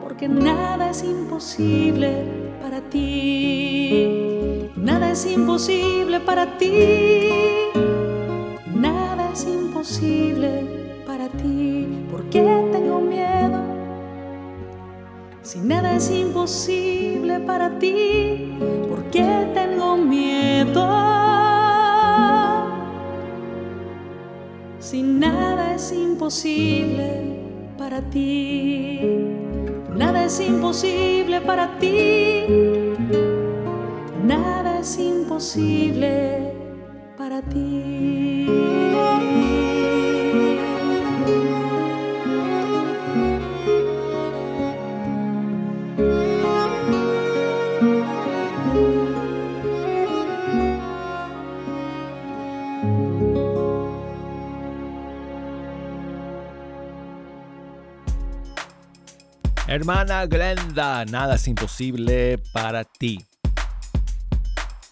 porque 0.01 0.29
nada 0.29 0.91
es 0.91 1.03
imposible 1.03 2.23
para 2.63 2.81
ti. 2.83 4.71
Nada 4.77 5.11
es 5.11 5.27
imposible 5.27 6.21
para 6.21 6.57
ti. 6.57 7.31
Nada 8.77 9.33
es 9.33 9.45
imposible 9.45 11.03
para 11.05 11.29
ti. 11.31 12.07
¿Por 12.13 12.31
qué 12.31 12.43
tengo 12.71 13.01
miedo? 13.01 13.61
Si 15.43 15.59
nada 15.59 15.97
es 15.97 16.13
imposible 16.13 17.41
para 17.41 17.77
ti, 17.81 18.57
¿por 18.89 19.03
qué 19.11 19.14
es 25.75 25.93
imposible 25.93 27.37
para 27.77 28.01
ti, 28.01 29.01
nada 29.97 30.25
es 30.25 30.39
imposible 30.39 31.41
para 31.41 31.79
ti, 31.79 32.45
nada 34.25 34.79
es 34.79 34.99
imposible 34.99 36.53
para 37.19 37.43
ti. 37.43 38.47
Hermana 59.85 60.25
Glenda, 60.25 61.05
nada 61.05 61.35
es 61.35 61.47
imposible 61.47 62.39
para 62.55 62.85
ti. 62.85 63.23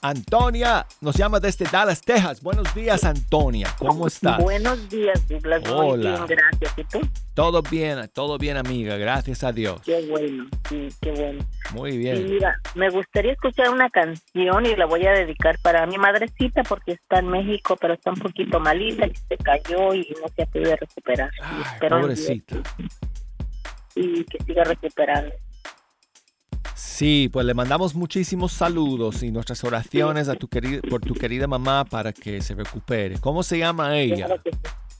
Antonia 0.02 0.84
nos 1.00 1.16
llama 1.16 1.40
desde 1.40 1.64
Dallas, 1.64 2.02
Texas. 2.02 2.42
Buenos 2.42 2.74
días, 2.74 3.02
Antonia. 3.04 3.68
¿Cómo 3.78 4.06
estás? 4.06 4.36
Buenos 4.36 4.90
días, 4.90 5.26
Douglas. 5.28 5.62
Muy 5.62 5.72
Hola. 5.92 6.10
bien, 6.10 6.26
gracias. 6.26 6.72
¿Y 6.76 6.84
tú? 6.84 7.00
Todo 7.32 7.62
bien, 7.62 8.10
todo 8.12 8.36
bien, 8.36 8.58
amiga. 8.58 8.98
Gracias 8.98 9.42
a 9.44 9.52
Dios. 9.52 9.80
Qué 9.82 10.06
bueno, 10.10 10.46
sí, 10.68 10.88
qué 11.00 11.10
bueno. 11.12 11.42
Muy 11.72 11.92
Y 11.92 11.96
bien. 11.96 12.26
mira, 12.28 12.60
me 12.74 12.90
gustaría 12.90 13.32
escuchar 13.32 13.70
una 13.70 13.88
canción 13.88 14.66
y 14.66 14.76
la 14.76 14.84
voy 14.84 15.06
a 15.06 15.12
dedicar 15.12 15.58
para 15.62 15.86
mi 15.86 15.96
madrecita 15.96 16.64
porque 16.64 16.92
está 16.92 17.20
en 17.20 17.28
México, 17.28 17.78
pero 17.80 17.94
está 17.94 18.10
un 18.10 18.18
poquito 18.18 18.60
malita 18.60 19.06
y 19.06 19.14
se 19.14 19.38
cayó 19.38 19.94
y 19.94 20.06
no 20.20 20.28
se 20.36 20.42
ha 20.42 20.46
podido 20.46 20.76
recuperar. 20.76 21.30
Y 21.40 21.62
Ay, 21.82 21.88
pobrecita. 21.88 22.56
Y 23.94 24.24
que 24.24 24.42
siga 24.44 24.64
recuperando. 24.64 25.34
Sí, 26.74 27.28
pues 27.32 27.46
le 27.46 27.54
mandamos 27.54 27.94
muchísimos 27.94 28.52
saludos 28.52 29.22
y 29.22 29.30
nuestras 29.30 29.62
oraciones 29.64 30.28
a 30.28 30.34
tu 30.34 30.48
querida, 30.48 30.80
por 30.88 31.00
tu 31.00 31.14
querida 31.14 31.46
mamá 31.46 31.84
para 31.84 32.12
que 32.12 32.40
se 32.40 32.54
recupere. 32.54 33.18
¿Cómo 33.20 33.42
se 33.42 33.58
llama 33.58 33.98
ella? 33.98 34.28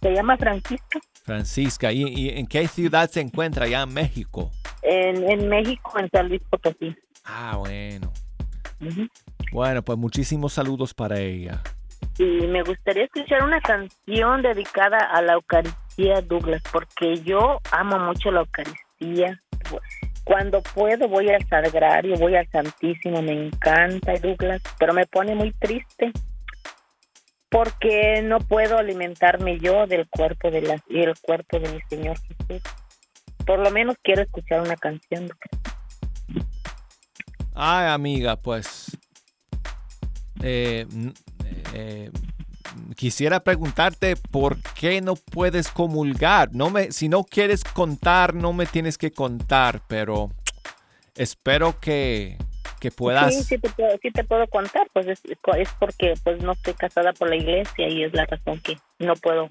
Se 0.01 0.12
llama 0.12 0.36
Francisca. 0.36 1.01
Francisca. 1.24 1.93
¿Y, 1.93 2.03
y 2.09 2.28
en 2.30 2.47
qué 2.47 2.66
ciudad 2.66 3.09
se 3.11 3.20
encuentra? 3.20 3.66
Allá 3.66 3.82
en 3.82 3.95
México. 3.95 4.51
En, 4.82 5.28
en 5.30 5.49
México, 5.49 5.99
en 5.99 6.11
San 6.11 6.28
Luis 6.28 6.43
Potosí. 6.51 6.95
Ah, 7.24 7.57
bueno. 7.59 8.12
Bueno, 9.53 9.82
pues 9.82 9.99
muchísimos 9.99 10.53
saludos 10.53 10.93
para 10.95 11.20
ella. 11.20 11.62
Y 12.18 12.24
me 12.24 12.62
gustaría 12.62 13.05
escuchar 13.05 13.45
una 13.45 13.61
canción 13.61 14.43
dedicada 14.43 14.99
a 14.99 15.22
la 15.22 15.34
Eucaristía, 15.34 15.82
Douglas, 15.97 16.62
porque 16.72 17.16
yo 17.22 17.59
amo 17.70 17.99
mucho 17.99 18.30
la 18.30 18.40
Eucaristía. 18.40 19.43
Cuando 20.24 20.62
puedo 20.62 21.09
voy 21.09 21.28
al 21.30 21.47
Sagrario, 21.49 22.16
voy 22.16 22.36
al 22.36 22.49
Santísimo, 22.51 23.22
me 23.22 23.32
encanta, 23.32 24.14
Douglas, 24.14 24.62
pero 24.78 24.93
me 24.95 25.07
pone 25.07 25.34
muy 25.34 25.53
triste 25.53 26.12
porque 27.49 28.22
no 28.22 28.38
puedo 28.38 28.78
alimentarme 28.78 29.59
yo 29.59 29.86
del 29.86 30.09
cuerpo 30.09 30.51
de 30.51 30.62
la, 30.62 30.82
el 30.88 31.14
cuerpo 31.20 31.59
de 31.59 31.70
mi 31.70 31.80
Señor 31.88 32.16
Jesús. 32.20 32.62
Por 33.45 33.59
lo 33.59 33.70
menos 33.70 33.97
quiero 34.03 34.22
escuchar 34.22 34.61
una 34.62 34.76
canción. 34.76 35.26
Douglas. 35.26 36.47
Ay, 37.55 37.88
amiga, 37.88 38.36
pues 38.36 38.97
eh, 40.43 40.86
eh, 41.74 42.11
quisiera 42.97 43.40
preguntarte 43.40 44.16
por 44.16 44.57
qué 44.74 45.01
no 45.01 45.14
puedes 45.16 45.68
comulgar. 45.68 46.51
No 46.53 46.70
me, 46.70 46.93
si 46.93 47.09
no 47.09 47.24
quieres 47.24 47.64
contar, 47.64 48.34
no 48.34 48.53
me 48.53 48.66
tienes 48.66 48.99
que 48.99 49.11
contar, 49.11 49.82
pero 49.88 50.30
espero 51.14 51.78
que, 51.80 52.36
que 52.80 52.90
puedas... 52.90 53.34
Sí, 53.34 53.43
sí 53.45 53.59
te, 53.59 53.68
puedo, 53.70 53.90
sí 54.01 54.11
te 54.11 54.24
puedo 54.24 54.47
contar, 54.49 54.88
pues 54.93 55.07
es, 55.07 55.22
es 55.24 55.68
porque 55.78 56.14
pues 56.24 56.43
no 56.43 56.53
estoy 56.53 56.74
casada 56.74 57.12
por 57.12 57.28
la 57.28 57.36
iglesia 57.36 57.88
y 57.88 58.05
es 58.05 58.12
la 58.14 58.24
razón 58.26 58.61
que 58.61 58.78
no 58.99 59.14
puedo 59.16 59.49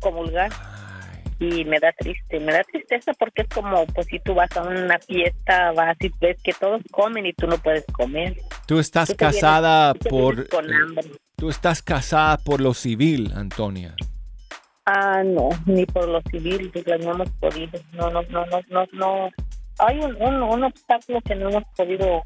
comulgar. 0.00 0.50
Y 1.40 1.64
me 1.66 1.78
da 1.78 1.92
triste, 1.96 2.40
me 2.40 2.52
da 2.52 2.64
tristeza 2.64 3.12
porque 3.16 3.42
es 3.42 3.48
como, 3.48 3.86
pues 3.86 4.08
si 4.08 4.18
tú 4.18 4.34
vas 4.34 4.50
a 4.56 4.62
una 4.62 4.98
fiesta, 4.98 5.70
vas 5.70 5.96
y 6.00 6.10
ves 6.20 6.36
que 6.42 6.52
todos 6.52 6.82
comen 6.90 7.26
y 7.26 7.32
tú 7.32 7.46
no 7.46 7.56
puedes 7.58 7.84
comer. 7.92 8.36
Tú 8.66 8.80
estás 8.80 9.08
Tú 9.08 9.14
te 9.14 9.24
vienes- 9.24 9.40
casada 9.40 9.94
por... 9.94 10.48
con 10.48 10.72
hambre. 10.72 11.12
Tú 11.38 11.48
estás 11.48 11.82
casada 11.82 12.36
por 12.36 12.60
lo 12.60 12.74
civil, 12.74 13.32
Antonia. 13.32 13.94
Ah, 14.84 15.22
no, 15.24 15.50
ni 15.66 15.86
por 15.86 16.08
lo 16.08 16.20
civil, 16.32 16.72
no 17.00 17.12
hemos 17.12 17.30
podido, 17.38 17.78
no, 17.92 18.10
no, 18.10 18.22
no, 18.22 18.44
no, 18.46 18.60
no, 18.68 18.86
no. 18.92 19.30
Hay 19.78 20.00
un, 20.00 20.20
un, 20.20 20.42
un 20.42 20.64
obstáculo 20.64 21.20
que 21.20 21.36
no 21.36 21.50
hemos 21.50 21.62
podido 21.76 22.24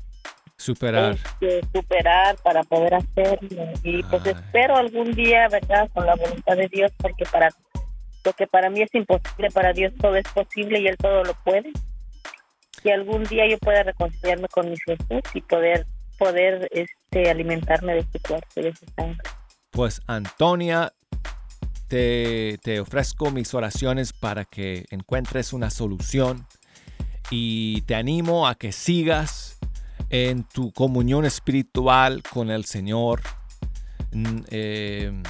Superar. 0.56 1.12
este, 1.12 1.60
superar 1.74 2.36
para 2.42 2.62
poder 2.62 2.94
hacerlo. 2.94 3.64
Y 3.82 4.02
pues 4.04 4.24
espero 4.24 4.76
algún 4.76 5.12
día, 5.12 5.46
¿verdad? 5.50 5.90
Con 5.92 6.06
la 6.06 6.14
voluntad 6.14 6.56
de 6.56 6.68
Dios, 6.68 6.90
porque 6.96 7.26
para 7.30 7.50
lo 8.24 8.32
que 8.32 8.46
para 8.46 8.70
mí 8.70 8.80
es 8.80 8.94
imposible, 8.94 9.50
para 9.50 9.74
Dios 9.74 9.92
todo 10.00 10.16
es 10.16 10.26
posible 10.28 10.80
y 10.80 10.86
Él 10.86 10.96
todo 10.96 11.22
lo 11.22 11.34
puede. 11.44 11.70
Y 12.82 12.90
algún 12.90 13.24
día 13.24 13.46
yo 13.46 13.58
pueda 13.58 13.82
reconciliarme 13.82 14.48
con 14.48 14.70
mi 14.70 14.76
Jesús 14.86 15.22
y 15.34 15.42
poder 15.42 15.86
poder 16.18 16.66
este 16.70 17.01
alimentarme 17.30 17.94
de 17.94 18.02
su 18.12 18.18
cuerpo 18.26 18.48
y 18.56 18.62
de 18.62 18.74
su 18.76 18.86
sangre. 18.96 19.18
Pues 19.70 20.00
Antonia, 20.06 20.92
te, 21.88 22.58
te 22.62 22.80
ofrezco 22.80 23.30
mis 23.30 23.52
oraciones 23.54 24.12
para 24.12 24.44
que 24.44 24.86
encuentres 24.90 25.52
una 25.52 25.70
solución 25.70 26.46
y 27.30 27.80
te 27.82 27.94
animo 27.94 28.46
a 28.48 28.54
que 28.54 28.72
sigas 28.72 29.58
en 30.10 30.44
tu 30.44 30.72
comunión 30.72 31.24
espiritual 31.24 32.22
con 32.22 32.50
el 32.50 32.64
Señor. 32.64 33.22
Eh, 34.50 35.22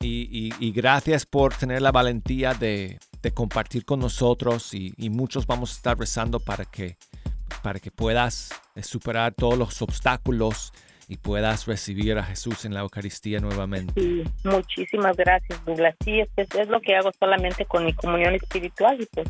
y, 0.00 0.28
y- 0.30 0.54
y 0.60 0.70
gracias 0.72 1.26
por 1.26 1.54
tener 1.54 1.82
la 1.82 1.90
valentía 1.90 2.54
de, 2.54 3.00
de 3.20 3.32
compartir 3.32 3.84
con 3.84 3.98
nosotros 3.98 4.72
y, 4.74 4.94
y 4.96 5.10
muchos 5.10 5.44
vamos 5.46 5.70
a 5.72 5.74
estar 5.74 5.98
rezando 5.98 6.38
para 6.38 6.64
que, 6.64 6.96
para 7.62 7.80
que 7.80 7.90
puedas 7.90 8.50
superar 8.80 9.34
todos 9.34 9.58
los 9.58 9.82
obstáculos 9.82 10.72
y 11.08 11.16
puedas 11.16 11.66
recibir 11.66 12.18
a 12.18 12.22
Jesús 12.22 12.66
en 12.66 12.74
la 12.74 12.80
Eucaristía 12.80 13.40
nuevamente. 13.40 13.94
Sí, 13.98 14.24
muchísimas 14.44 15.16
gracias, 15.16 15.64
Douglas. 15.64 15.94
Sí, 16.04 16.20
es, 16.20 16.28
es, 16.36 16.68
lo 16.68 16.80
que 16.80 16.94
hago 16.94 17.10
solamente 17.18 17.64
con 17.64 17.86
mi 17.86 17.94
comunión 17.94 18.34
espiritual 18.34 19.00
y 19.00 19.06
pues 19.06 19.26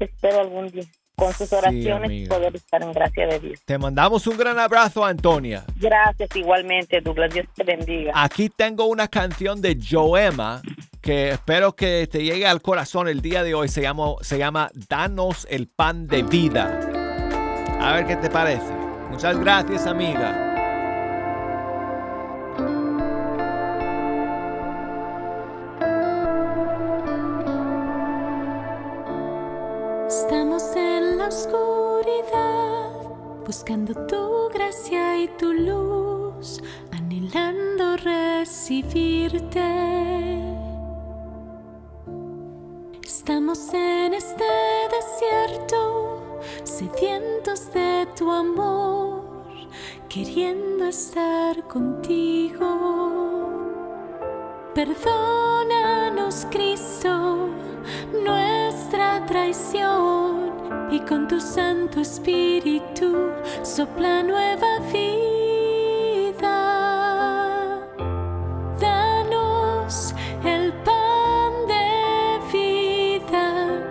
espero 0.00 0.40
algún 0.40 0.68
día 0.68 0.84
con 1.14 1.32
sus 1.34 1.52
oraciones 1.52 2.04
amiga. 2.04 2.36
poder 2.36 2.56
estar 2.56 2.80
en 2.80 2.92
gracia 2.92 3.26
de 3.26 3.40
Dios. 3.40 3.60
Te 3.64 3.76
mandamos 3.76 4.26
un 4.28 4.38
gran 4.38 4.58
abrazo, 4.58 5.04
Antonia. 5.04 5.64
Gracias 5.76 6.34
igualmente, 6.36 7.00
Douglas. 7.00 7.34
Dios 7.34 7.46
te 7.54 7.64
bendiga. 7.64 8.12
Aquí 8.14 8.48
tengo 8.48 8.86
una 8.86 9.08
canción 9.08 9.60
de 9.60 9.76
Joema 9.78 10.62
que 11.02 11.30
espero 11.30 11.74
que 11.74 12.08
te 12.10 12.22
llegue 12.22 12.46
al 12.46 12.62
corazón 12.62 13.08
el 13.08 13.20
día 13.20 13.42
de 13.42 13.54
hoy. 13.54 13.68
Se 13.68 13.82
llama, 13.82 14.14
se 14.20 14.38
llama 14.38 14.70
Danos 14.88 15.46
el 15.50 15.66
pan 15.66 16.06
de 16.06 16.22
vida. 16.22 16.78
A 17.80 17.94
ver 17.94 18.06
qué 18.06 18.16
te 18.16 18.30
parece. 18.30 18.72
Muchas 19.10 19.38
gracias, 19.40 19.86
amiga. 19.86 20.47
Oscuridad, 31.28 32.90
buscando 33.44 33.94
tu 34.06 34.48
gracia 34.48 35.18
y 35.22 35.28
tu 35.28 35.52
luz, 35.52 36.62
anhelando 36.90 37.96
recibirte. 37.98 39.60
Estamos 43.04 43.74
en 43.74 44.14
este 44.14 44.44
desierto, 44.90 46.40
sedientos 46.64 47.70
de 47.74 48.08
tu 48.16 48.30
amor, 48.30 49.22
queriendo 50.08 50.86
estar 50.86 51.62
contigo. 51.68 52.70
Perdónanos, 54.74 56.46
Cristo, 56.50 57.50
nuestra 58.12 59.24
traición 59.26 60.52
y 60.90 61.00
con 61.00 61.28
tu 61.28 61.40
Santo 61.40 62.00
Espíritu 62.00 63.32
sopla 63.62 64.22
nueva 64.22 64.78
vida. 64.92 66.58
Danos 68.80 70.14
el 70.44 70.72
pan 70.84 71.52
de 71.66 72.38
vida, 72.52 73.82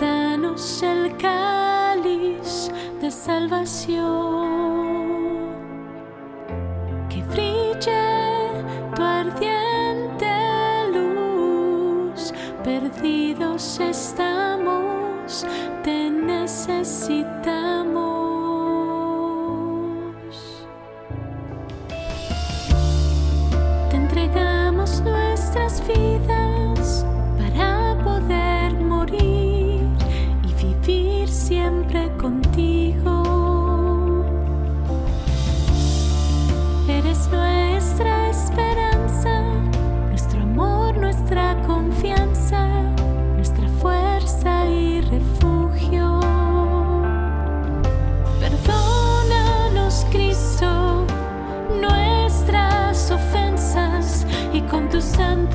danos 0.00 0.82
el 0.82 1.16
cáliz 1.16 2.70
de 3.00 3.10
salvación. 3.10 4.10
Que 7.08 7.22
brille 7.22 8.09
perdidos 12.90 13.78
estamos, 13.80 15.46
te 15.82 16.10
necesitamos. 16.10 18.09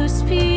Santo 0.08 0.55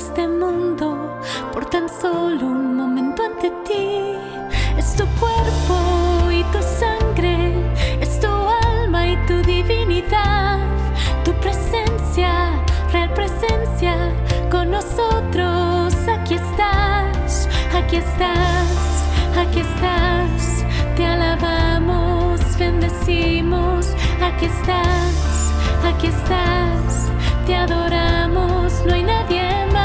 este 0.00 0.26
mundo 0.26 1.20
por 1.52 1.66
tan 1.66 1.86
solo 1.86 2.46
un 2.46 2.74
momento 2.74 3.22
ante 3.22 3.50
ti. 3.66 4.16
Es 4.78 4.96
tu 4.96 5.04
cuerpo 5.20 6.30
y 6.30 6.42
tu 6.44 6.60
sangre, 6.62 7.52
es 8.00 8.18
tu 8.18 8.28
alma 8.28 9.06
y 9.06 9.16
tu 9.26 9.42
divinidad, 9.42 10.58
tu 11.22 11.32
presencia, 11.34 12.32
real 12.92 13.12
presencia 13.12 13.94
con 14.50 14.70
nosotros. 14.70 15.94
Aquí 16.08 16.36
estás, 16.36 17.46
aquí 17.74 17.96
estás, 17.96 19.06
aquí 19.36 19.60
estás. 19.60 20.64
Te 20.96 21.04
alabamos, 21.04 22.40
bendecimos, 22.58 23.88
aquí 24.22 24.46
estás, 24.46 25.52
Aquí 25.84 26.06
estás, 26.06 27.10
te 27.46 27.54
adoramos, 27.54 28.72
no 28.86 28.94
hay 28.94 29.02
nadie 29.02 29.66
más. 29.72 29.79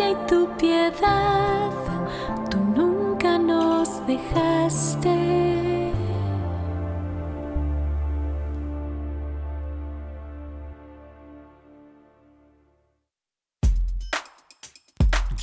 Y 0.00 0.14
tu 0.26 0.48
piedad. 0.56 1.70
Tú 2.50 2.58
nunca 2.58 3.38
nos 3.38 4.06
dejaste. 4.06 5.92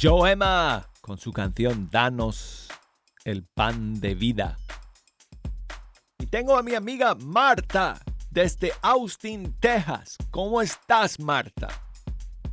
Joema 0.02 0.88
con 1.02 1.18
su 1.18 1.32
canción 1.32 1.90
Danos 1.92 2.70
el 3.24 3.44
pan 3.44 4.00
de 4.00 4.16
vida. 4.16 4.58
Y 6.20 6.28
tengo 6.28 6.58
a 6.58 6.64
mi 6.64 6.76
amiga 6.76 7.16
Marta 7.16 8.00
desde 8.30 8.72
Austin, 8.82 9.54
Texas. 9.60 10.18
¿Cómo 10.32 10.62
estás, 10.62 11.20
Marta? 11.20 11.70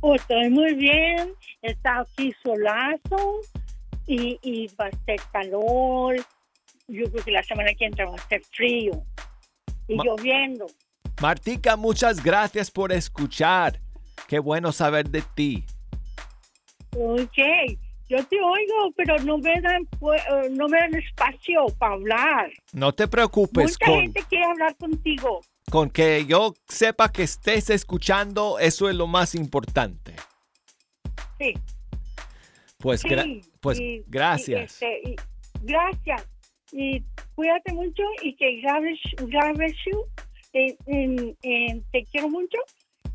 Pues 0.03 0.19
estoy 0.19 0.49
muy 0.49 0.73
bien, 0.73 1.33
está 1.61 2.01
aquí 2.01 2.35
solazo 2.43 3.39
y, 4.05 4.37
y 4.41 4.67
va 4.75 4.87
a 4.87 5.05
ser 5.05 5.17
calor. 5.31 6.17
Yo 6.89 7.09
creo 7.09 7.23
que 7.23 7.31
la 7.31 7.41
semana 7.41 7.73
que 7.73 7.85
entra 7.85 8.09
va 8.09 8.17
a 8.17 8.27
ser 8.27 8.43
frío 8.51 9.01
y 9.87 9.95
Ma- 9.95 10.03
lloviendo. 10.03 10.65
Martica, 11.21 11.77
muchas 11.77 12.21
gracias 12.21 12.69
por 12.69 12.91
escuchar. 12.91 13.79
Qué 14.27 14.39
bueno 14.39 14.73
saber 14.73 15.09
de 15.09 15.21
ti. 15.21 15.63
Ok, 16.97 17.77
yo 18.09 18.25
te 18.25 18.41
oigo, 18.41 18.91
pero 18.97 19.17
no 19.19 19.37
me 19.37 19.61
dan, 19.61 19.83
eh, 19.83 20.49
no 20.51 20.67
me 20.67 20.79
dan 20.79 20.95
espacio 20.95 21.67
para 21.79 21.93
hablar. 21.93 22.51
No 22.73 22.91
te 22.91 23.07
preocupes 23.07 23.77
Mucha 23.79 23.85
con, 23.85 24.01
gente 24.01 24.21
quiere 24.27 24.43
hablar 24.43 24.75
contigo. 24.75 25.39
Con 25.71 25.89
que 25.89 26.25
yo 26.25 26.53
sepa 26.67 27.11
que 27.11 27.23
estés 27.23 27.69
escuchando, 27.69 28.59
eso 28.59 28.89
es 28.89 28.95
lo 28.95 29.07
más 29.07 29.33
importante. 29.35 30.15
Sí. 31.39 31.53
Pues, 32.77 33.03
gra- 33.03 33.23
Sí, 33.23 33.41
pues 33.61 33.79
y- 33.79 33.83
y, 33.83 34.03
gracias. 34.07 34.73
este, 34.73 35.01
y- 35.09 35.15
gracias. 35.61 36.27
Y 36.71 37.03
cuídate 37.35 37.71
mucho 37.73 38.03
y 38.21 38.35
que 38.35 38.59
grabes, 38.61 38.99
you. 39.85 40.05
Te 41.91 42.03
quiero 42.11 42.29
mucho 42.29 42.57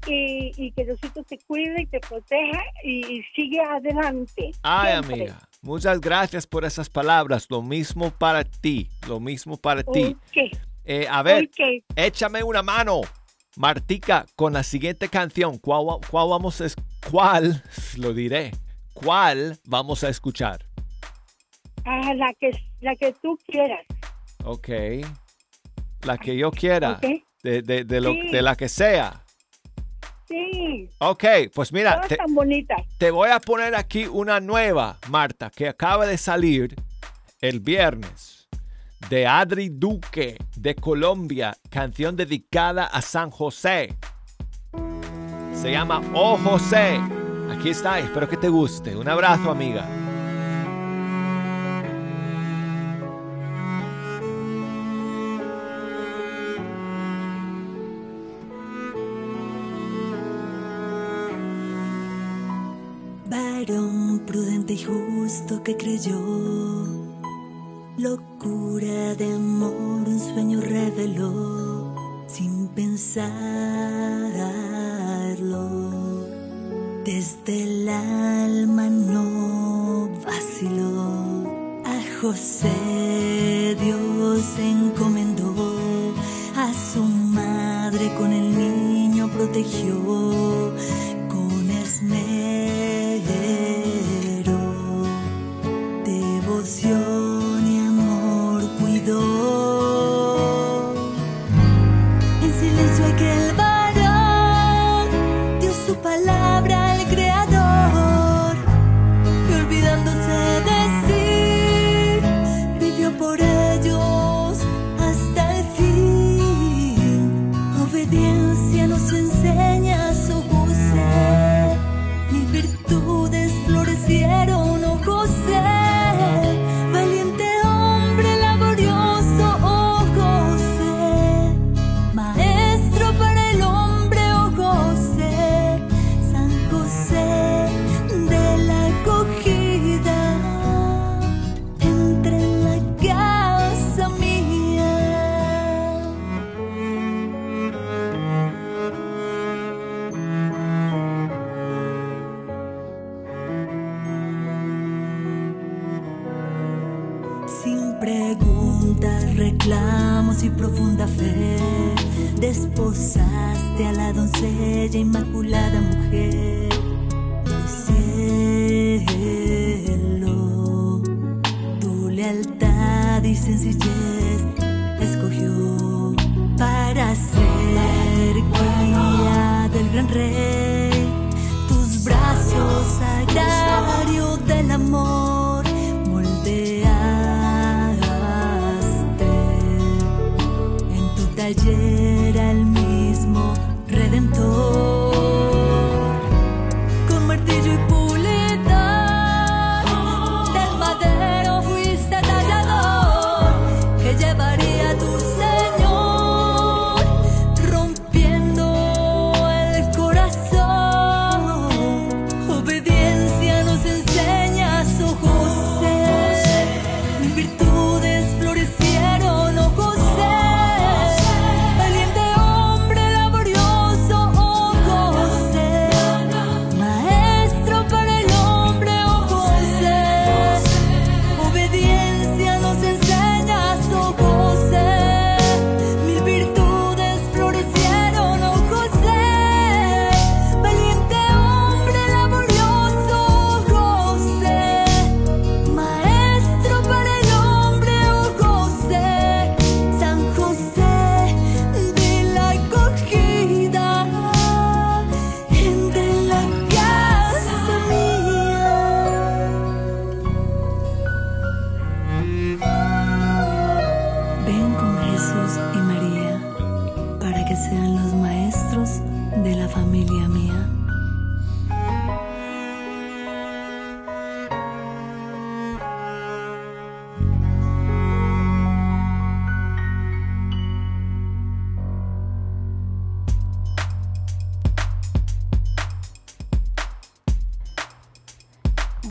y, 0.07 0.53
y 0.57 0.72
que 0.72 0.84
Diosito 0.84 1.22
te 1.24 1.38
cuide 1.46 1.82
y 1.82 1.86
te 1.86 2.01
proteja 2.01 2.62
y, 2.82 3.05
y 3.18 3.22
sigue 3.36 3.61
adelante. 3.61 4.53
Ay, 4.62 4.92
siempre. 4.92 5.14
amiga, 5.14 5.49
muchas 5.62 6.01
gracias 6.01 6.46
por 6.46 6.64
esas 6.64 6.88
palabras. 6.88 7.46
Lo 7.51 7.62
mismo 7.62 8.11
para 8.11 8.44
ti, 8.44 8.88
lo 9.07 9.20
mismo 9.20 9.57
para 9.57 9.82
ti. 9.82 10.16
Eh, 10.91 11.07
a 11.07 11.22
ver, 11.22 11.51
échame 11.97 12.43
una 12.43 12.62
mano, 12.62 13.03
Martica, 13.57 14.24
con 14.36 14.55
la 14.55 14.62
siguiente 14.62 15.11
canción. 15.11 15.59
¿Cuál, 15.59 15.86
va- 15.86 16.01
cuál 16.11 16.30
vamos 16.30 16.62
a 16.62 16.66
cuál, 17.11 17.62
lo 17.99 18.14
diré, 18.14 18.53
cuál 18.95 19.59
vamos 19.66 20.03
a 20.03 20.09
escuchar? 20.09 20.64
Ah, 21.84 22.14
la 22.14 22.32
que, 22.41 22.53
la 22.80 22.97
que 22.97 23.12
tú 23.20 23.39
quieras. 23.47 23.84
Ok. 24.45 24.68
La 26.07 26.16
que 26.16 26.34
yo 26.39 26.51
quiera. 26.51 26.93
Ok. 26.93 27.22
De, 27.43 27.61
de- 27.61 27.84
de 27.84 28.01
lo, 28.01 28.12
Sí. 28.14 28.28
de 28.32 28.41
la 28.43 28.57
que 28.57 28.70
sea. 28.70 29.24
Sí, 30.26 30.89
Ok, 31.01 31.24
pues 31.55 31.70
mira, 31.72 32.01
te, 32.03 32.16
tan 32.16 32.26
te 32.99 33.11
voy 33.11 33.30
a 33.30 33.41
poner 33.41 33.74
aquí 33.74 34.07
una 34.07 34.41
nueva, 34.41 34.99
Marta, 35.09 35.51
que 35.51 35.68
acaba 35.68 36.07
de 36.07 36.16
salir 36.18 36.74
el 37.43 37.61
viernes. 37.61 38.38
De 39.09 39.26
Adri 39.26 39.70
Duque, 39.70 40.36
de 40.57 40.74
Colombia, 40.74 41.57
canción 41.70 42.14
dedicada 42.16 42.84
a 42.84 43.01
San 43.01 43.30
José. 43.30 43.96
Se 45.55 45.70
llama 45.70 46.03
Oh 46.12 46.36
José. 46.36 47.01
Aquí 47.51 47.70
está, 47.70 47.99
espero 47.99 48.28
que 48.28 48.36
te 48.36 48.49
guste. 48.49 48.94
Un 48.94 49.09
abrazo, 49.09 49.51
amiga. 49.51 49.97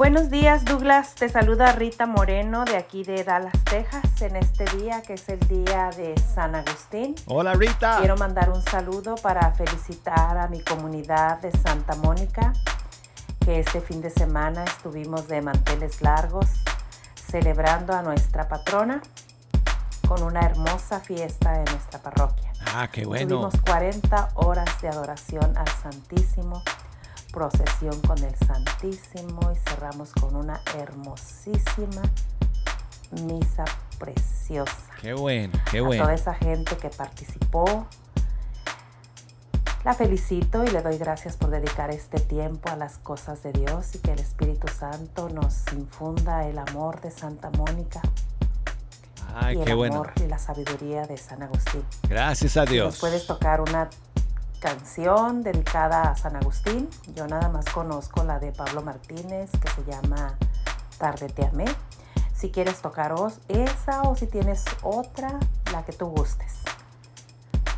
Buenos 0.10 0.30
días 0.30 0.64
Douglas, 0.64 1.16
te 1.16 1.28
saluda 1.28 1.74
Rita 1.74 2.06
Moreno 2.06 2.64
de 2.64 2.78
aquí 2.78 3.04
de 3.04 3.26
Dallas, 3.26 3.62
Texas, 3.66 4.22
en 4.22 4.38
este 4.38 4.64
día 4.78 5.02
que 5.02 5.16
es 5.16 5.28
el 5.28 5.38
día 5.50 5.90
de 5.98 6.18
San 6.18 6.56
Agustín. 6.56 7.14
Hola 7.26 7.56
Rita. 7.56 7.98
Quiero 7.98 8.16
mandar 8.16 8.50
un 8.50 8.62
saludo 8.62 9.16
para 9.16 9.52
felicitar 9.52 10.38
a 10.38 10.48
mi 10.48 10.62
comunidad 10.62 11.42
de 11.42 11.52
Santa 11.52 11.96
Mónica, 11.96 12.54
que 13.44 13.60
este 13.60 13.82
fin 13.82 14.00
de 14.00 14.10
semana 14.10 14.64
estuvimos 14.64 15.28
de 15.28 15.42
manteles 15.42 16.02
largos 16.02 16.48
celebrando 17.16 17.92
a 17.92 18.02
nuestra 18.02 18.48
patrona 18.48 19.02
con 20.08 20.24
una 20.24 20.40
hermosa 20.40 21.02
fiesta 21.02 21.54
en 21.54 21.66
nuestra 21.66 22.00
parroquia. 22.00 22.54
Ah, 22.74 22.88
qué 22.90 23.06
bueno. 23.06 23.28
Tuvimos 23.28 23.56
40 23.60 24.30
horas 24.36 24.82
de 24.82 24.88
adoración 24.88 25.58
al 25.58 25.68
Santísimo, 25.68 26.64
procesión 27.38 28.02
con 28.02 28.18
el 28.24 28.36
Santísimo 28.36 29.52
y 29.52 29.70
cerramos 29.70 30.12
con 30.14 30.36
una 30.36 30.60
hermosísima 30.76 32.02
misa 33.12 33.64
preciosa. 34.00 34.74
Qué 35.00 35.14
bueno, 35.14 35.54
qué 35.70 35.78
A 35.78 35.82
bueno. 35.84 36.02
toda 36.02 36.16
esa 36.16 36.34
gente 36.34 36.76
que 36.78 36.90
participó, 36.90 37.86
la 39.86 39.94
felicito 39.94 40.64
y 40.64 40.70
le 40.70 40.82
doy 40.82 40.98
gracias 40.98 41.38
por 41.38 41.52
dedicar 41.52 41.92
este 41.92 42.20
tiempo 42.20 42.72
a 42.72 42.76
las 42.76 42.98
cosas 42.98 43.44
de 43.44 43.54
Dios 43.54 43.94
y 43.94 44.00
que 44.00 44.14
el 44.14 44.20
Espíritu 44.20 44.68
Santo 44.68 45.30
nos 45.30 45.62
infunda 45.74 46.48
el 46.48 46.58
amor 46.58 47.02
de 47.02 47.12
Santa 47.12 47.52
Mónica 47.52 48.02
Ay, 49.36 49.58
y 49.58 49.60
el 49.60 49.66
qué 49.66 49.74
bueno. 49.76 49.94
amor 49.94 50.14
y 50.16 50.26
la 50.26 50.40
sabiduría 50.40 51.06
de 51.06 51.18
San 51.18 51.44
Agustín. 51.44 51.84
Gracias 52.10 52.58
a 52.58 52.66
Dios. 52.66 52.88
¿Nos 52.88 53.00
puedes 53.00 53.28
tocar 53.28 53.62
una 53.62 53.92
canción 54.60 55.44
dedicada 55.44 56.02
a 56.12 56.16
San 56.16 56.36
Agustín? 56.36 56.90
Yo 57.16 57.28
nada 57.28 57.50
más 57.50 57.66
conozco 57.66 58.24
la 58.24 58.40
de 58.40 58.52
Pablo 58.52 58.82
Martínez 58.82 59.50
que 59.52 59.70
se 59.70 59.84
llama 59.90 60.38
Tarde 60.98 61.30
te 61.30 61.46
amé. 61.46 61.66
Si 62.36 62.52
quieres 62.52 62.82
tocar 62.82 63.14
os- 63.14 63.40
esa 63.48 64.02
o 64.04 64.16
si 64.16 64.28
tienes 64.28 64.64
otra, 64.84 65.40
la 65.72 65.84
que 65.86 65.94
tú 65.94 66.08
gustes. 66.08 66.54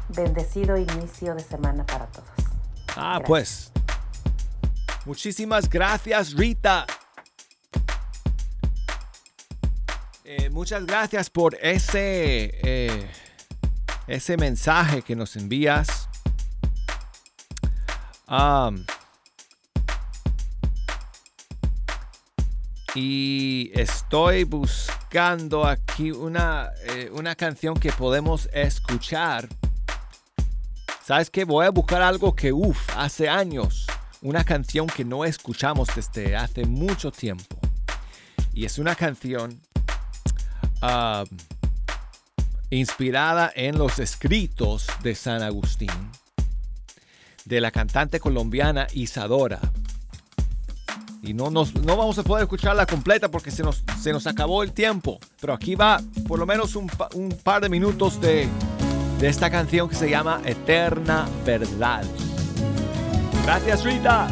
Bendecido 0.10 0.78
inicio 0.78 1.36
de 1.36 1.44
semana 1.44 1.86
para 1.86 2.08
todos. 2.08 2.30
Ah, 2.96 3.20
pues. 3.26 3.72
Muchísimas 5.06 5.70
gracias, 5.70 6.34
Rita. 6.34 6.86
Eh, 10.24 10.50
muchas 10.50 10.86
gracias 10.86 11.30
por 11.30 11.56
ese, 11.62 12.52
eh, 12.62 13.10
ese 14.08 14.38
mensaje 14.38 15.02
que 15.02 15.16
nos 15.16 15.36
envías. 15.36 16.09
Y 22.96 23.72
estoy 23.74 24.44
buscando 24.44 25.66
aquí 25.66 26.12
una, 26.12 26.70
eh, 26.84 27.10
una 27.14 27.36
canción 27.36 27.76
que 27.80 27.92
podemos 27.92 28.50
escuchar. 28.54 29.48
¿Sabes 31.04 31.30
qué? 31.30 31.44
Voy 31.44 31.66
a 31.66 31.72
buscar 31.72 32.02
algo 32.02 32.36
que, 32.36 32.54
uff, 32.54 32.90
hace 32.96 33.30
años. 33.30 33.88
Una 34.22 34.44
canción 34.44 34.86
que 34.88 35.06
no 35.06 35.26
escuchamos 35.26 35.90
desde 35.96 36.36
hace 36.36 36.66
mucho 36.66 37.12
tiempo. 37.12 37.58
Y 38.54 38.66
es 38.66 38.78
una 38.78 38.96
canción 38.96 39.60
inspirada 42.70 43.52
en 43.56 43.78
los 43.78 44.00
escritos 44.00 44.88
de 45.02 45.16
San 45.16 45.42
Agustín. 45.42 45.90
De 47.50 47.60
la 47.60 47.72
cantante 47.72 48.20
colombiana 48.20 48.86
Isadora. 48.94 49.60
Y 51.24 51.34
no, 51.34 51.50
nos, 51.50 51.74
no 51.74 51.98
vamos 51.98 52.20
a 52.20 52.24
poder 52.24 52.44
escucharla 52.44 52.86
completa 52.86 53.30
porque 53.30 53.50
se 53.50 53.64
nos, 53.64 53.84
se 54.00 54.14
nos 54.14 54.28
acabó 54.28 54.62
el 54.62 54.72
tiempo. 54.72 55.20
Pero 55.42 55.54
aquí 55.54 55.74
va 55.74 56.00
por 56.28 56.38
lo 56.38 56.46
menos 56.46 56.76
un, 56.76 56.90
un 57.16 57.30
par 57.32 57.64
de 57.64 57.70
minutos 57.70 58.22
de, 58.22 58.48
de 59.20 59.28
esta 59.28 59.50
canción 59.50 59.90
que 59.90 59.96
se 59.96 60.12
llama 60.12 60.42
Eterna 60.46 61.28
Verdad. 61.44 62.06
Gracias, 63.44 63.84
Rita. 63.84 64.28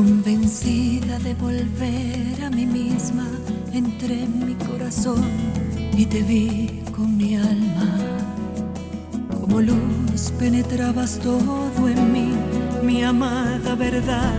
convencida 0.00 1.18
de 1.18 1.34
volver 1.34 2.42
a 2.42 2.48
mí 2.48 2.64
misma, 2.64 3.26
entré 3.70 4.22
en 4.22 4.46
mi 4.46 4.54
corazón 4.54 5.28
y 5.94 6.06
te 6.06 6.22
vi 6.22 6.82
con 6.96 7.18
mi 7.18 7.36
alma. 7.36 7.98
Como 9.38 9.60
luz 9.60 10.32
penetrabas 10.38 11.18
todo 11.18 11.86
en 11.86 12.12
mí, 12.14 12.32
mi 12.82 13.02
amada 13.02 13.74
verdad, 13.74 14.38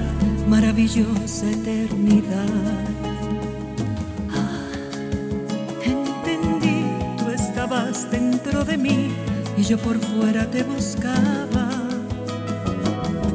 maravillosa 0.50 1.46
eternidad. 1.52 2.50
Ah, 4.32 4.66
entendí, 5.86 6.86
tú 7.20 7.30
estabas 7.30 8.10
dentro 8.10 8.66
de 8.66 8.78
mí 8.80 9.12
y 9.56 9.62
yo 9.62 9.78
por 9.78 10.00
fuera 10.00 10.50
te 10.50 10.64
buscaba. 10.64 11.70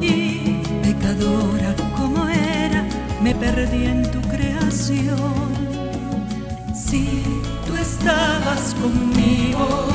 Y 0.01 0.61
pecadora 0.83 1.86
perdí 3.35 3.85
en 3.85 4.11
tu 4.11 4.21
creación. 4.21 5.47
Sí, 6.73 7.23
tú 7.65 7.75
estabas 7.75 8.75
conmigo, 8.81 9.87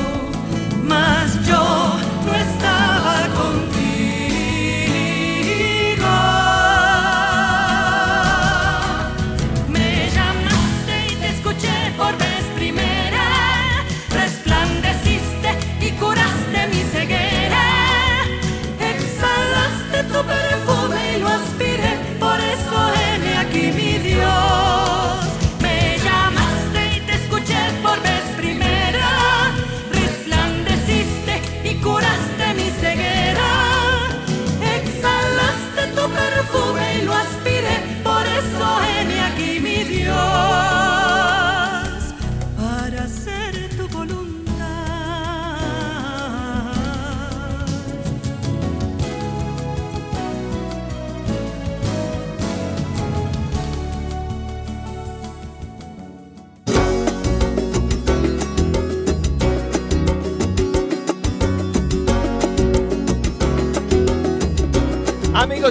mas 0.83 1.39
yo 1.47 1.63
no 2.25 2.33
estaba 2.35 2.82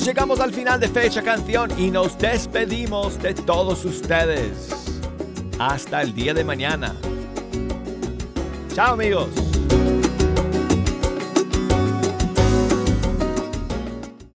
Llegamos 0.04 0.40
al 0.40 0.52
final 0.52 0.80
de 0.80 0.88
Fecha 0.88 1.22
Canción 1.22 1.70
y 1.78 1.88
nos 1.92 2.18
despedimos 2.18 3.22
de 3.22 3.34
todos 3.34 3.84
ustedes. 3.84 4.68
Hasta 5.60 6.02
el 6.02 6.12
día 6.12 6.34
de 6.34 6.42
mañana. 6.42 6.96
Chao 8.74 8.94
amigos. 8.94 9.41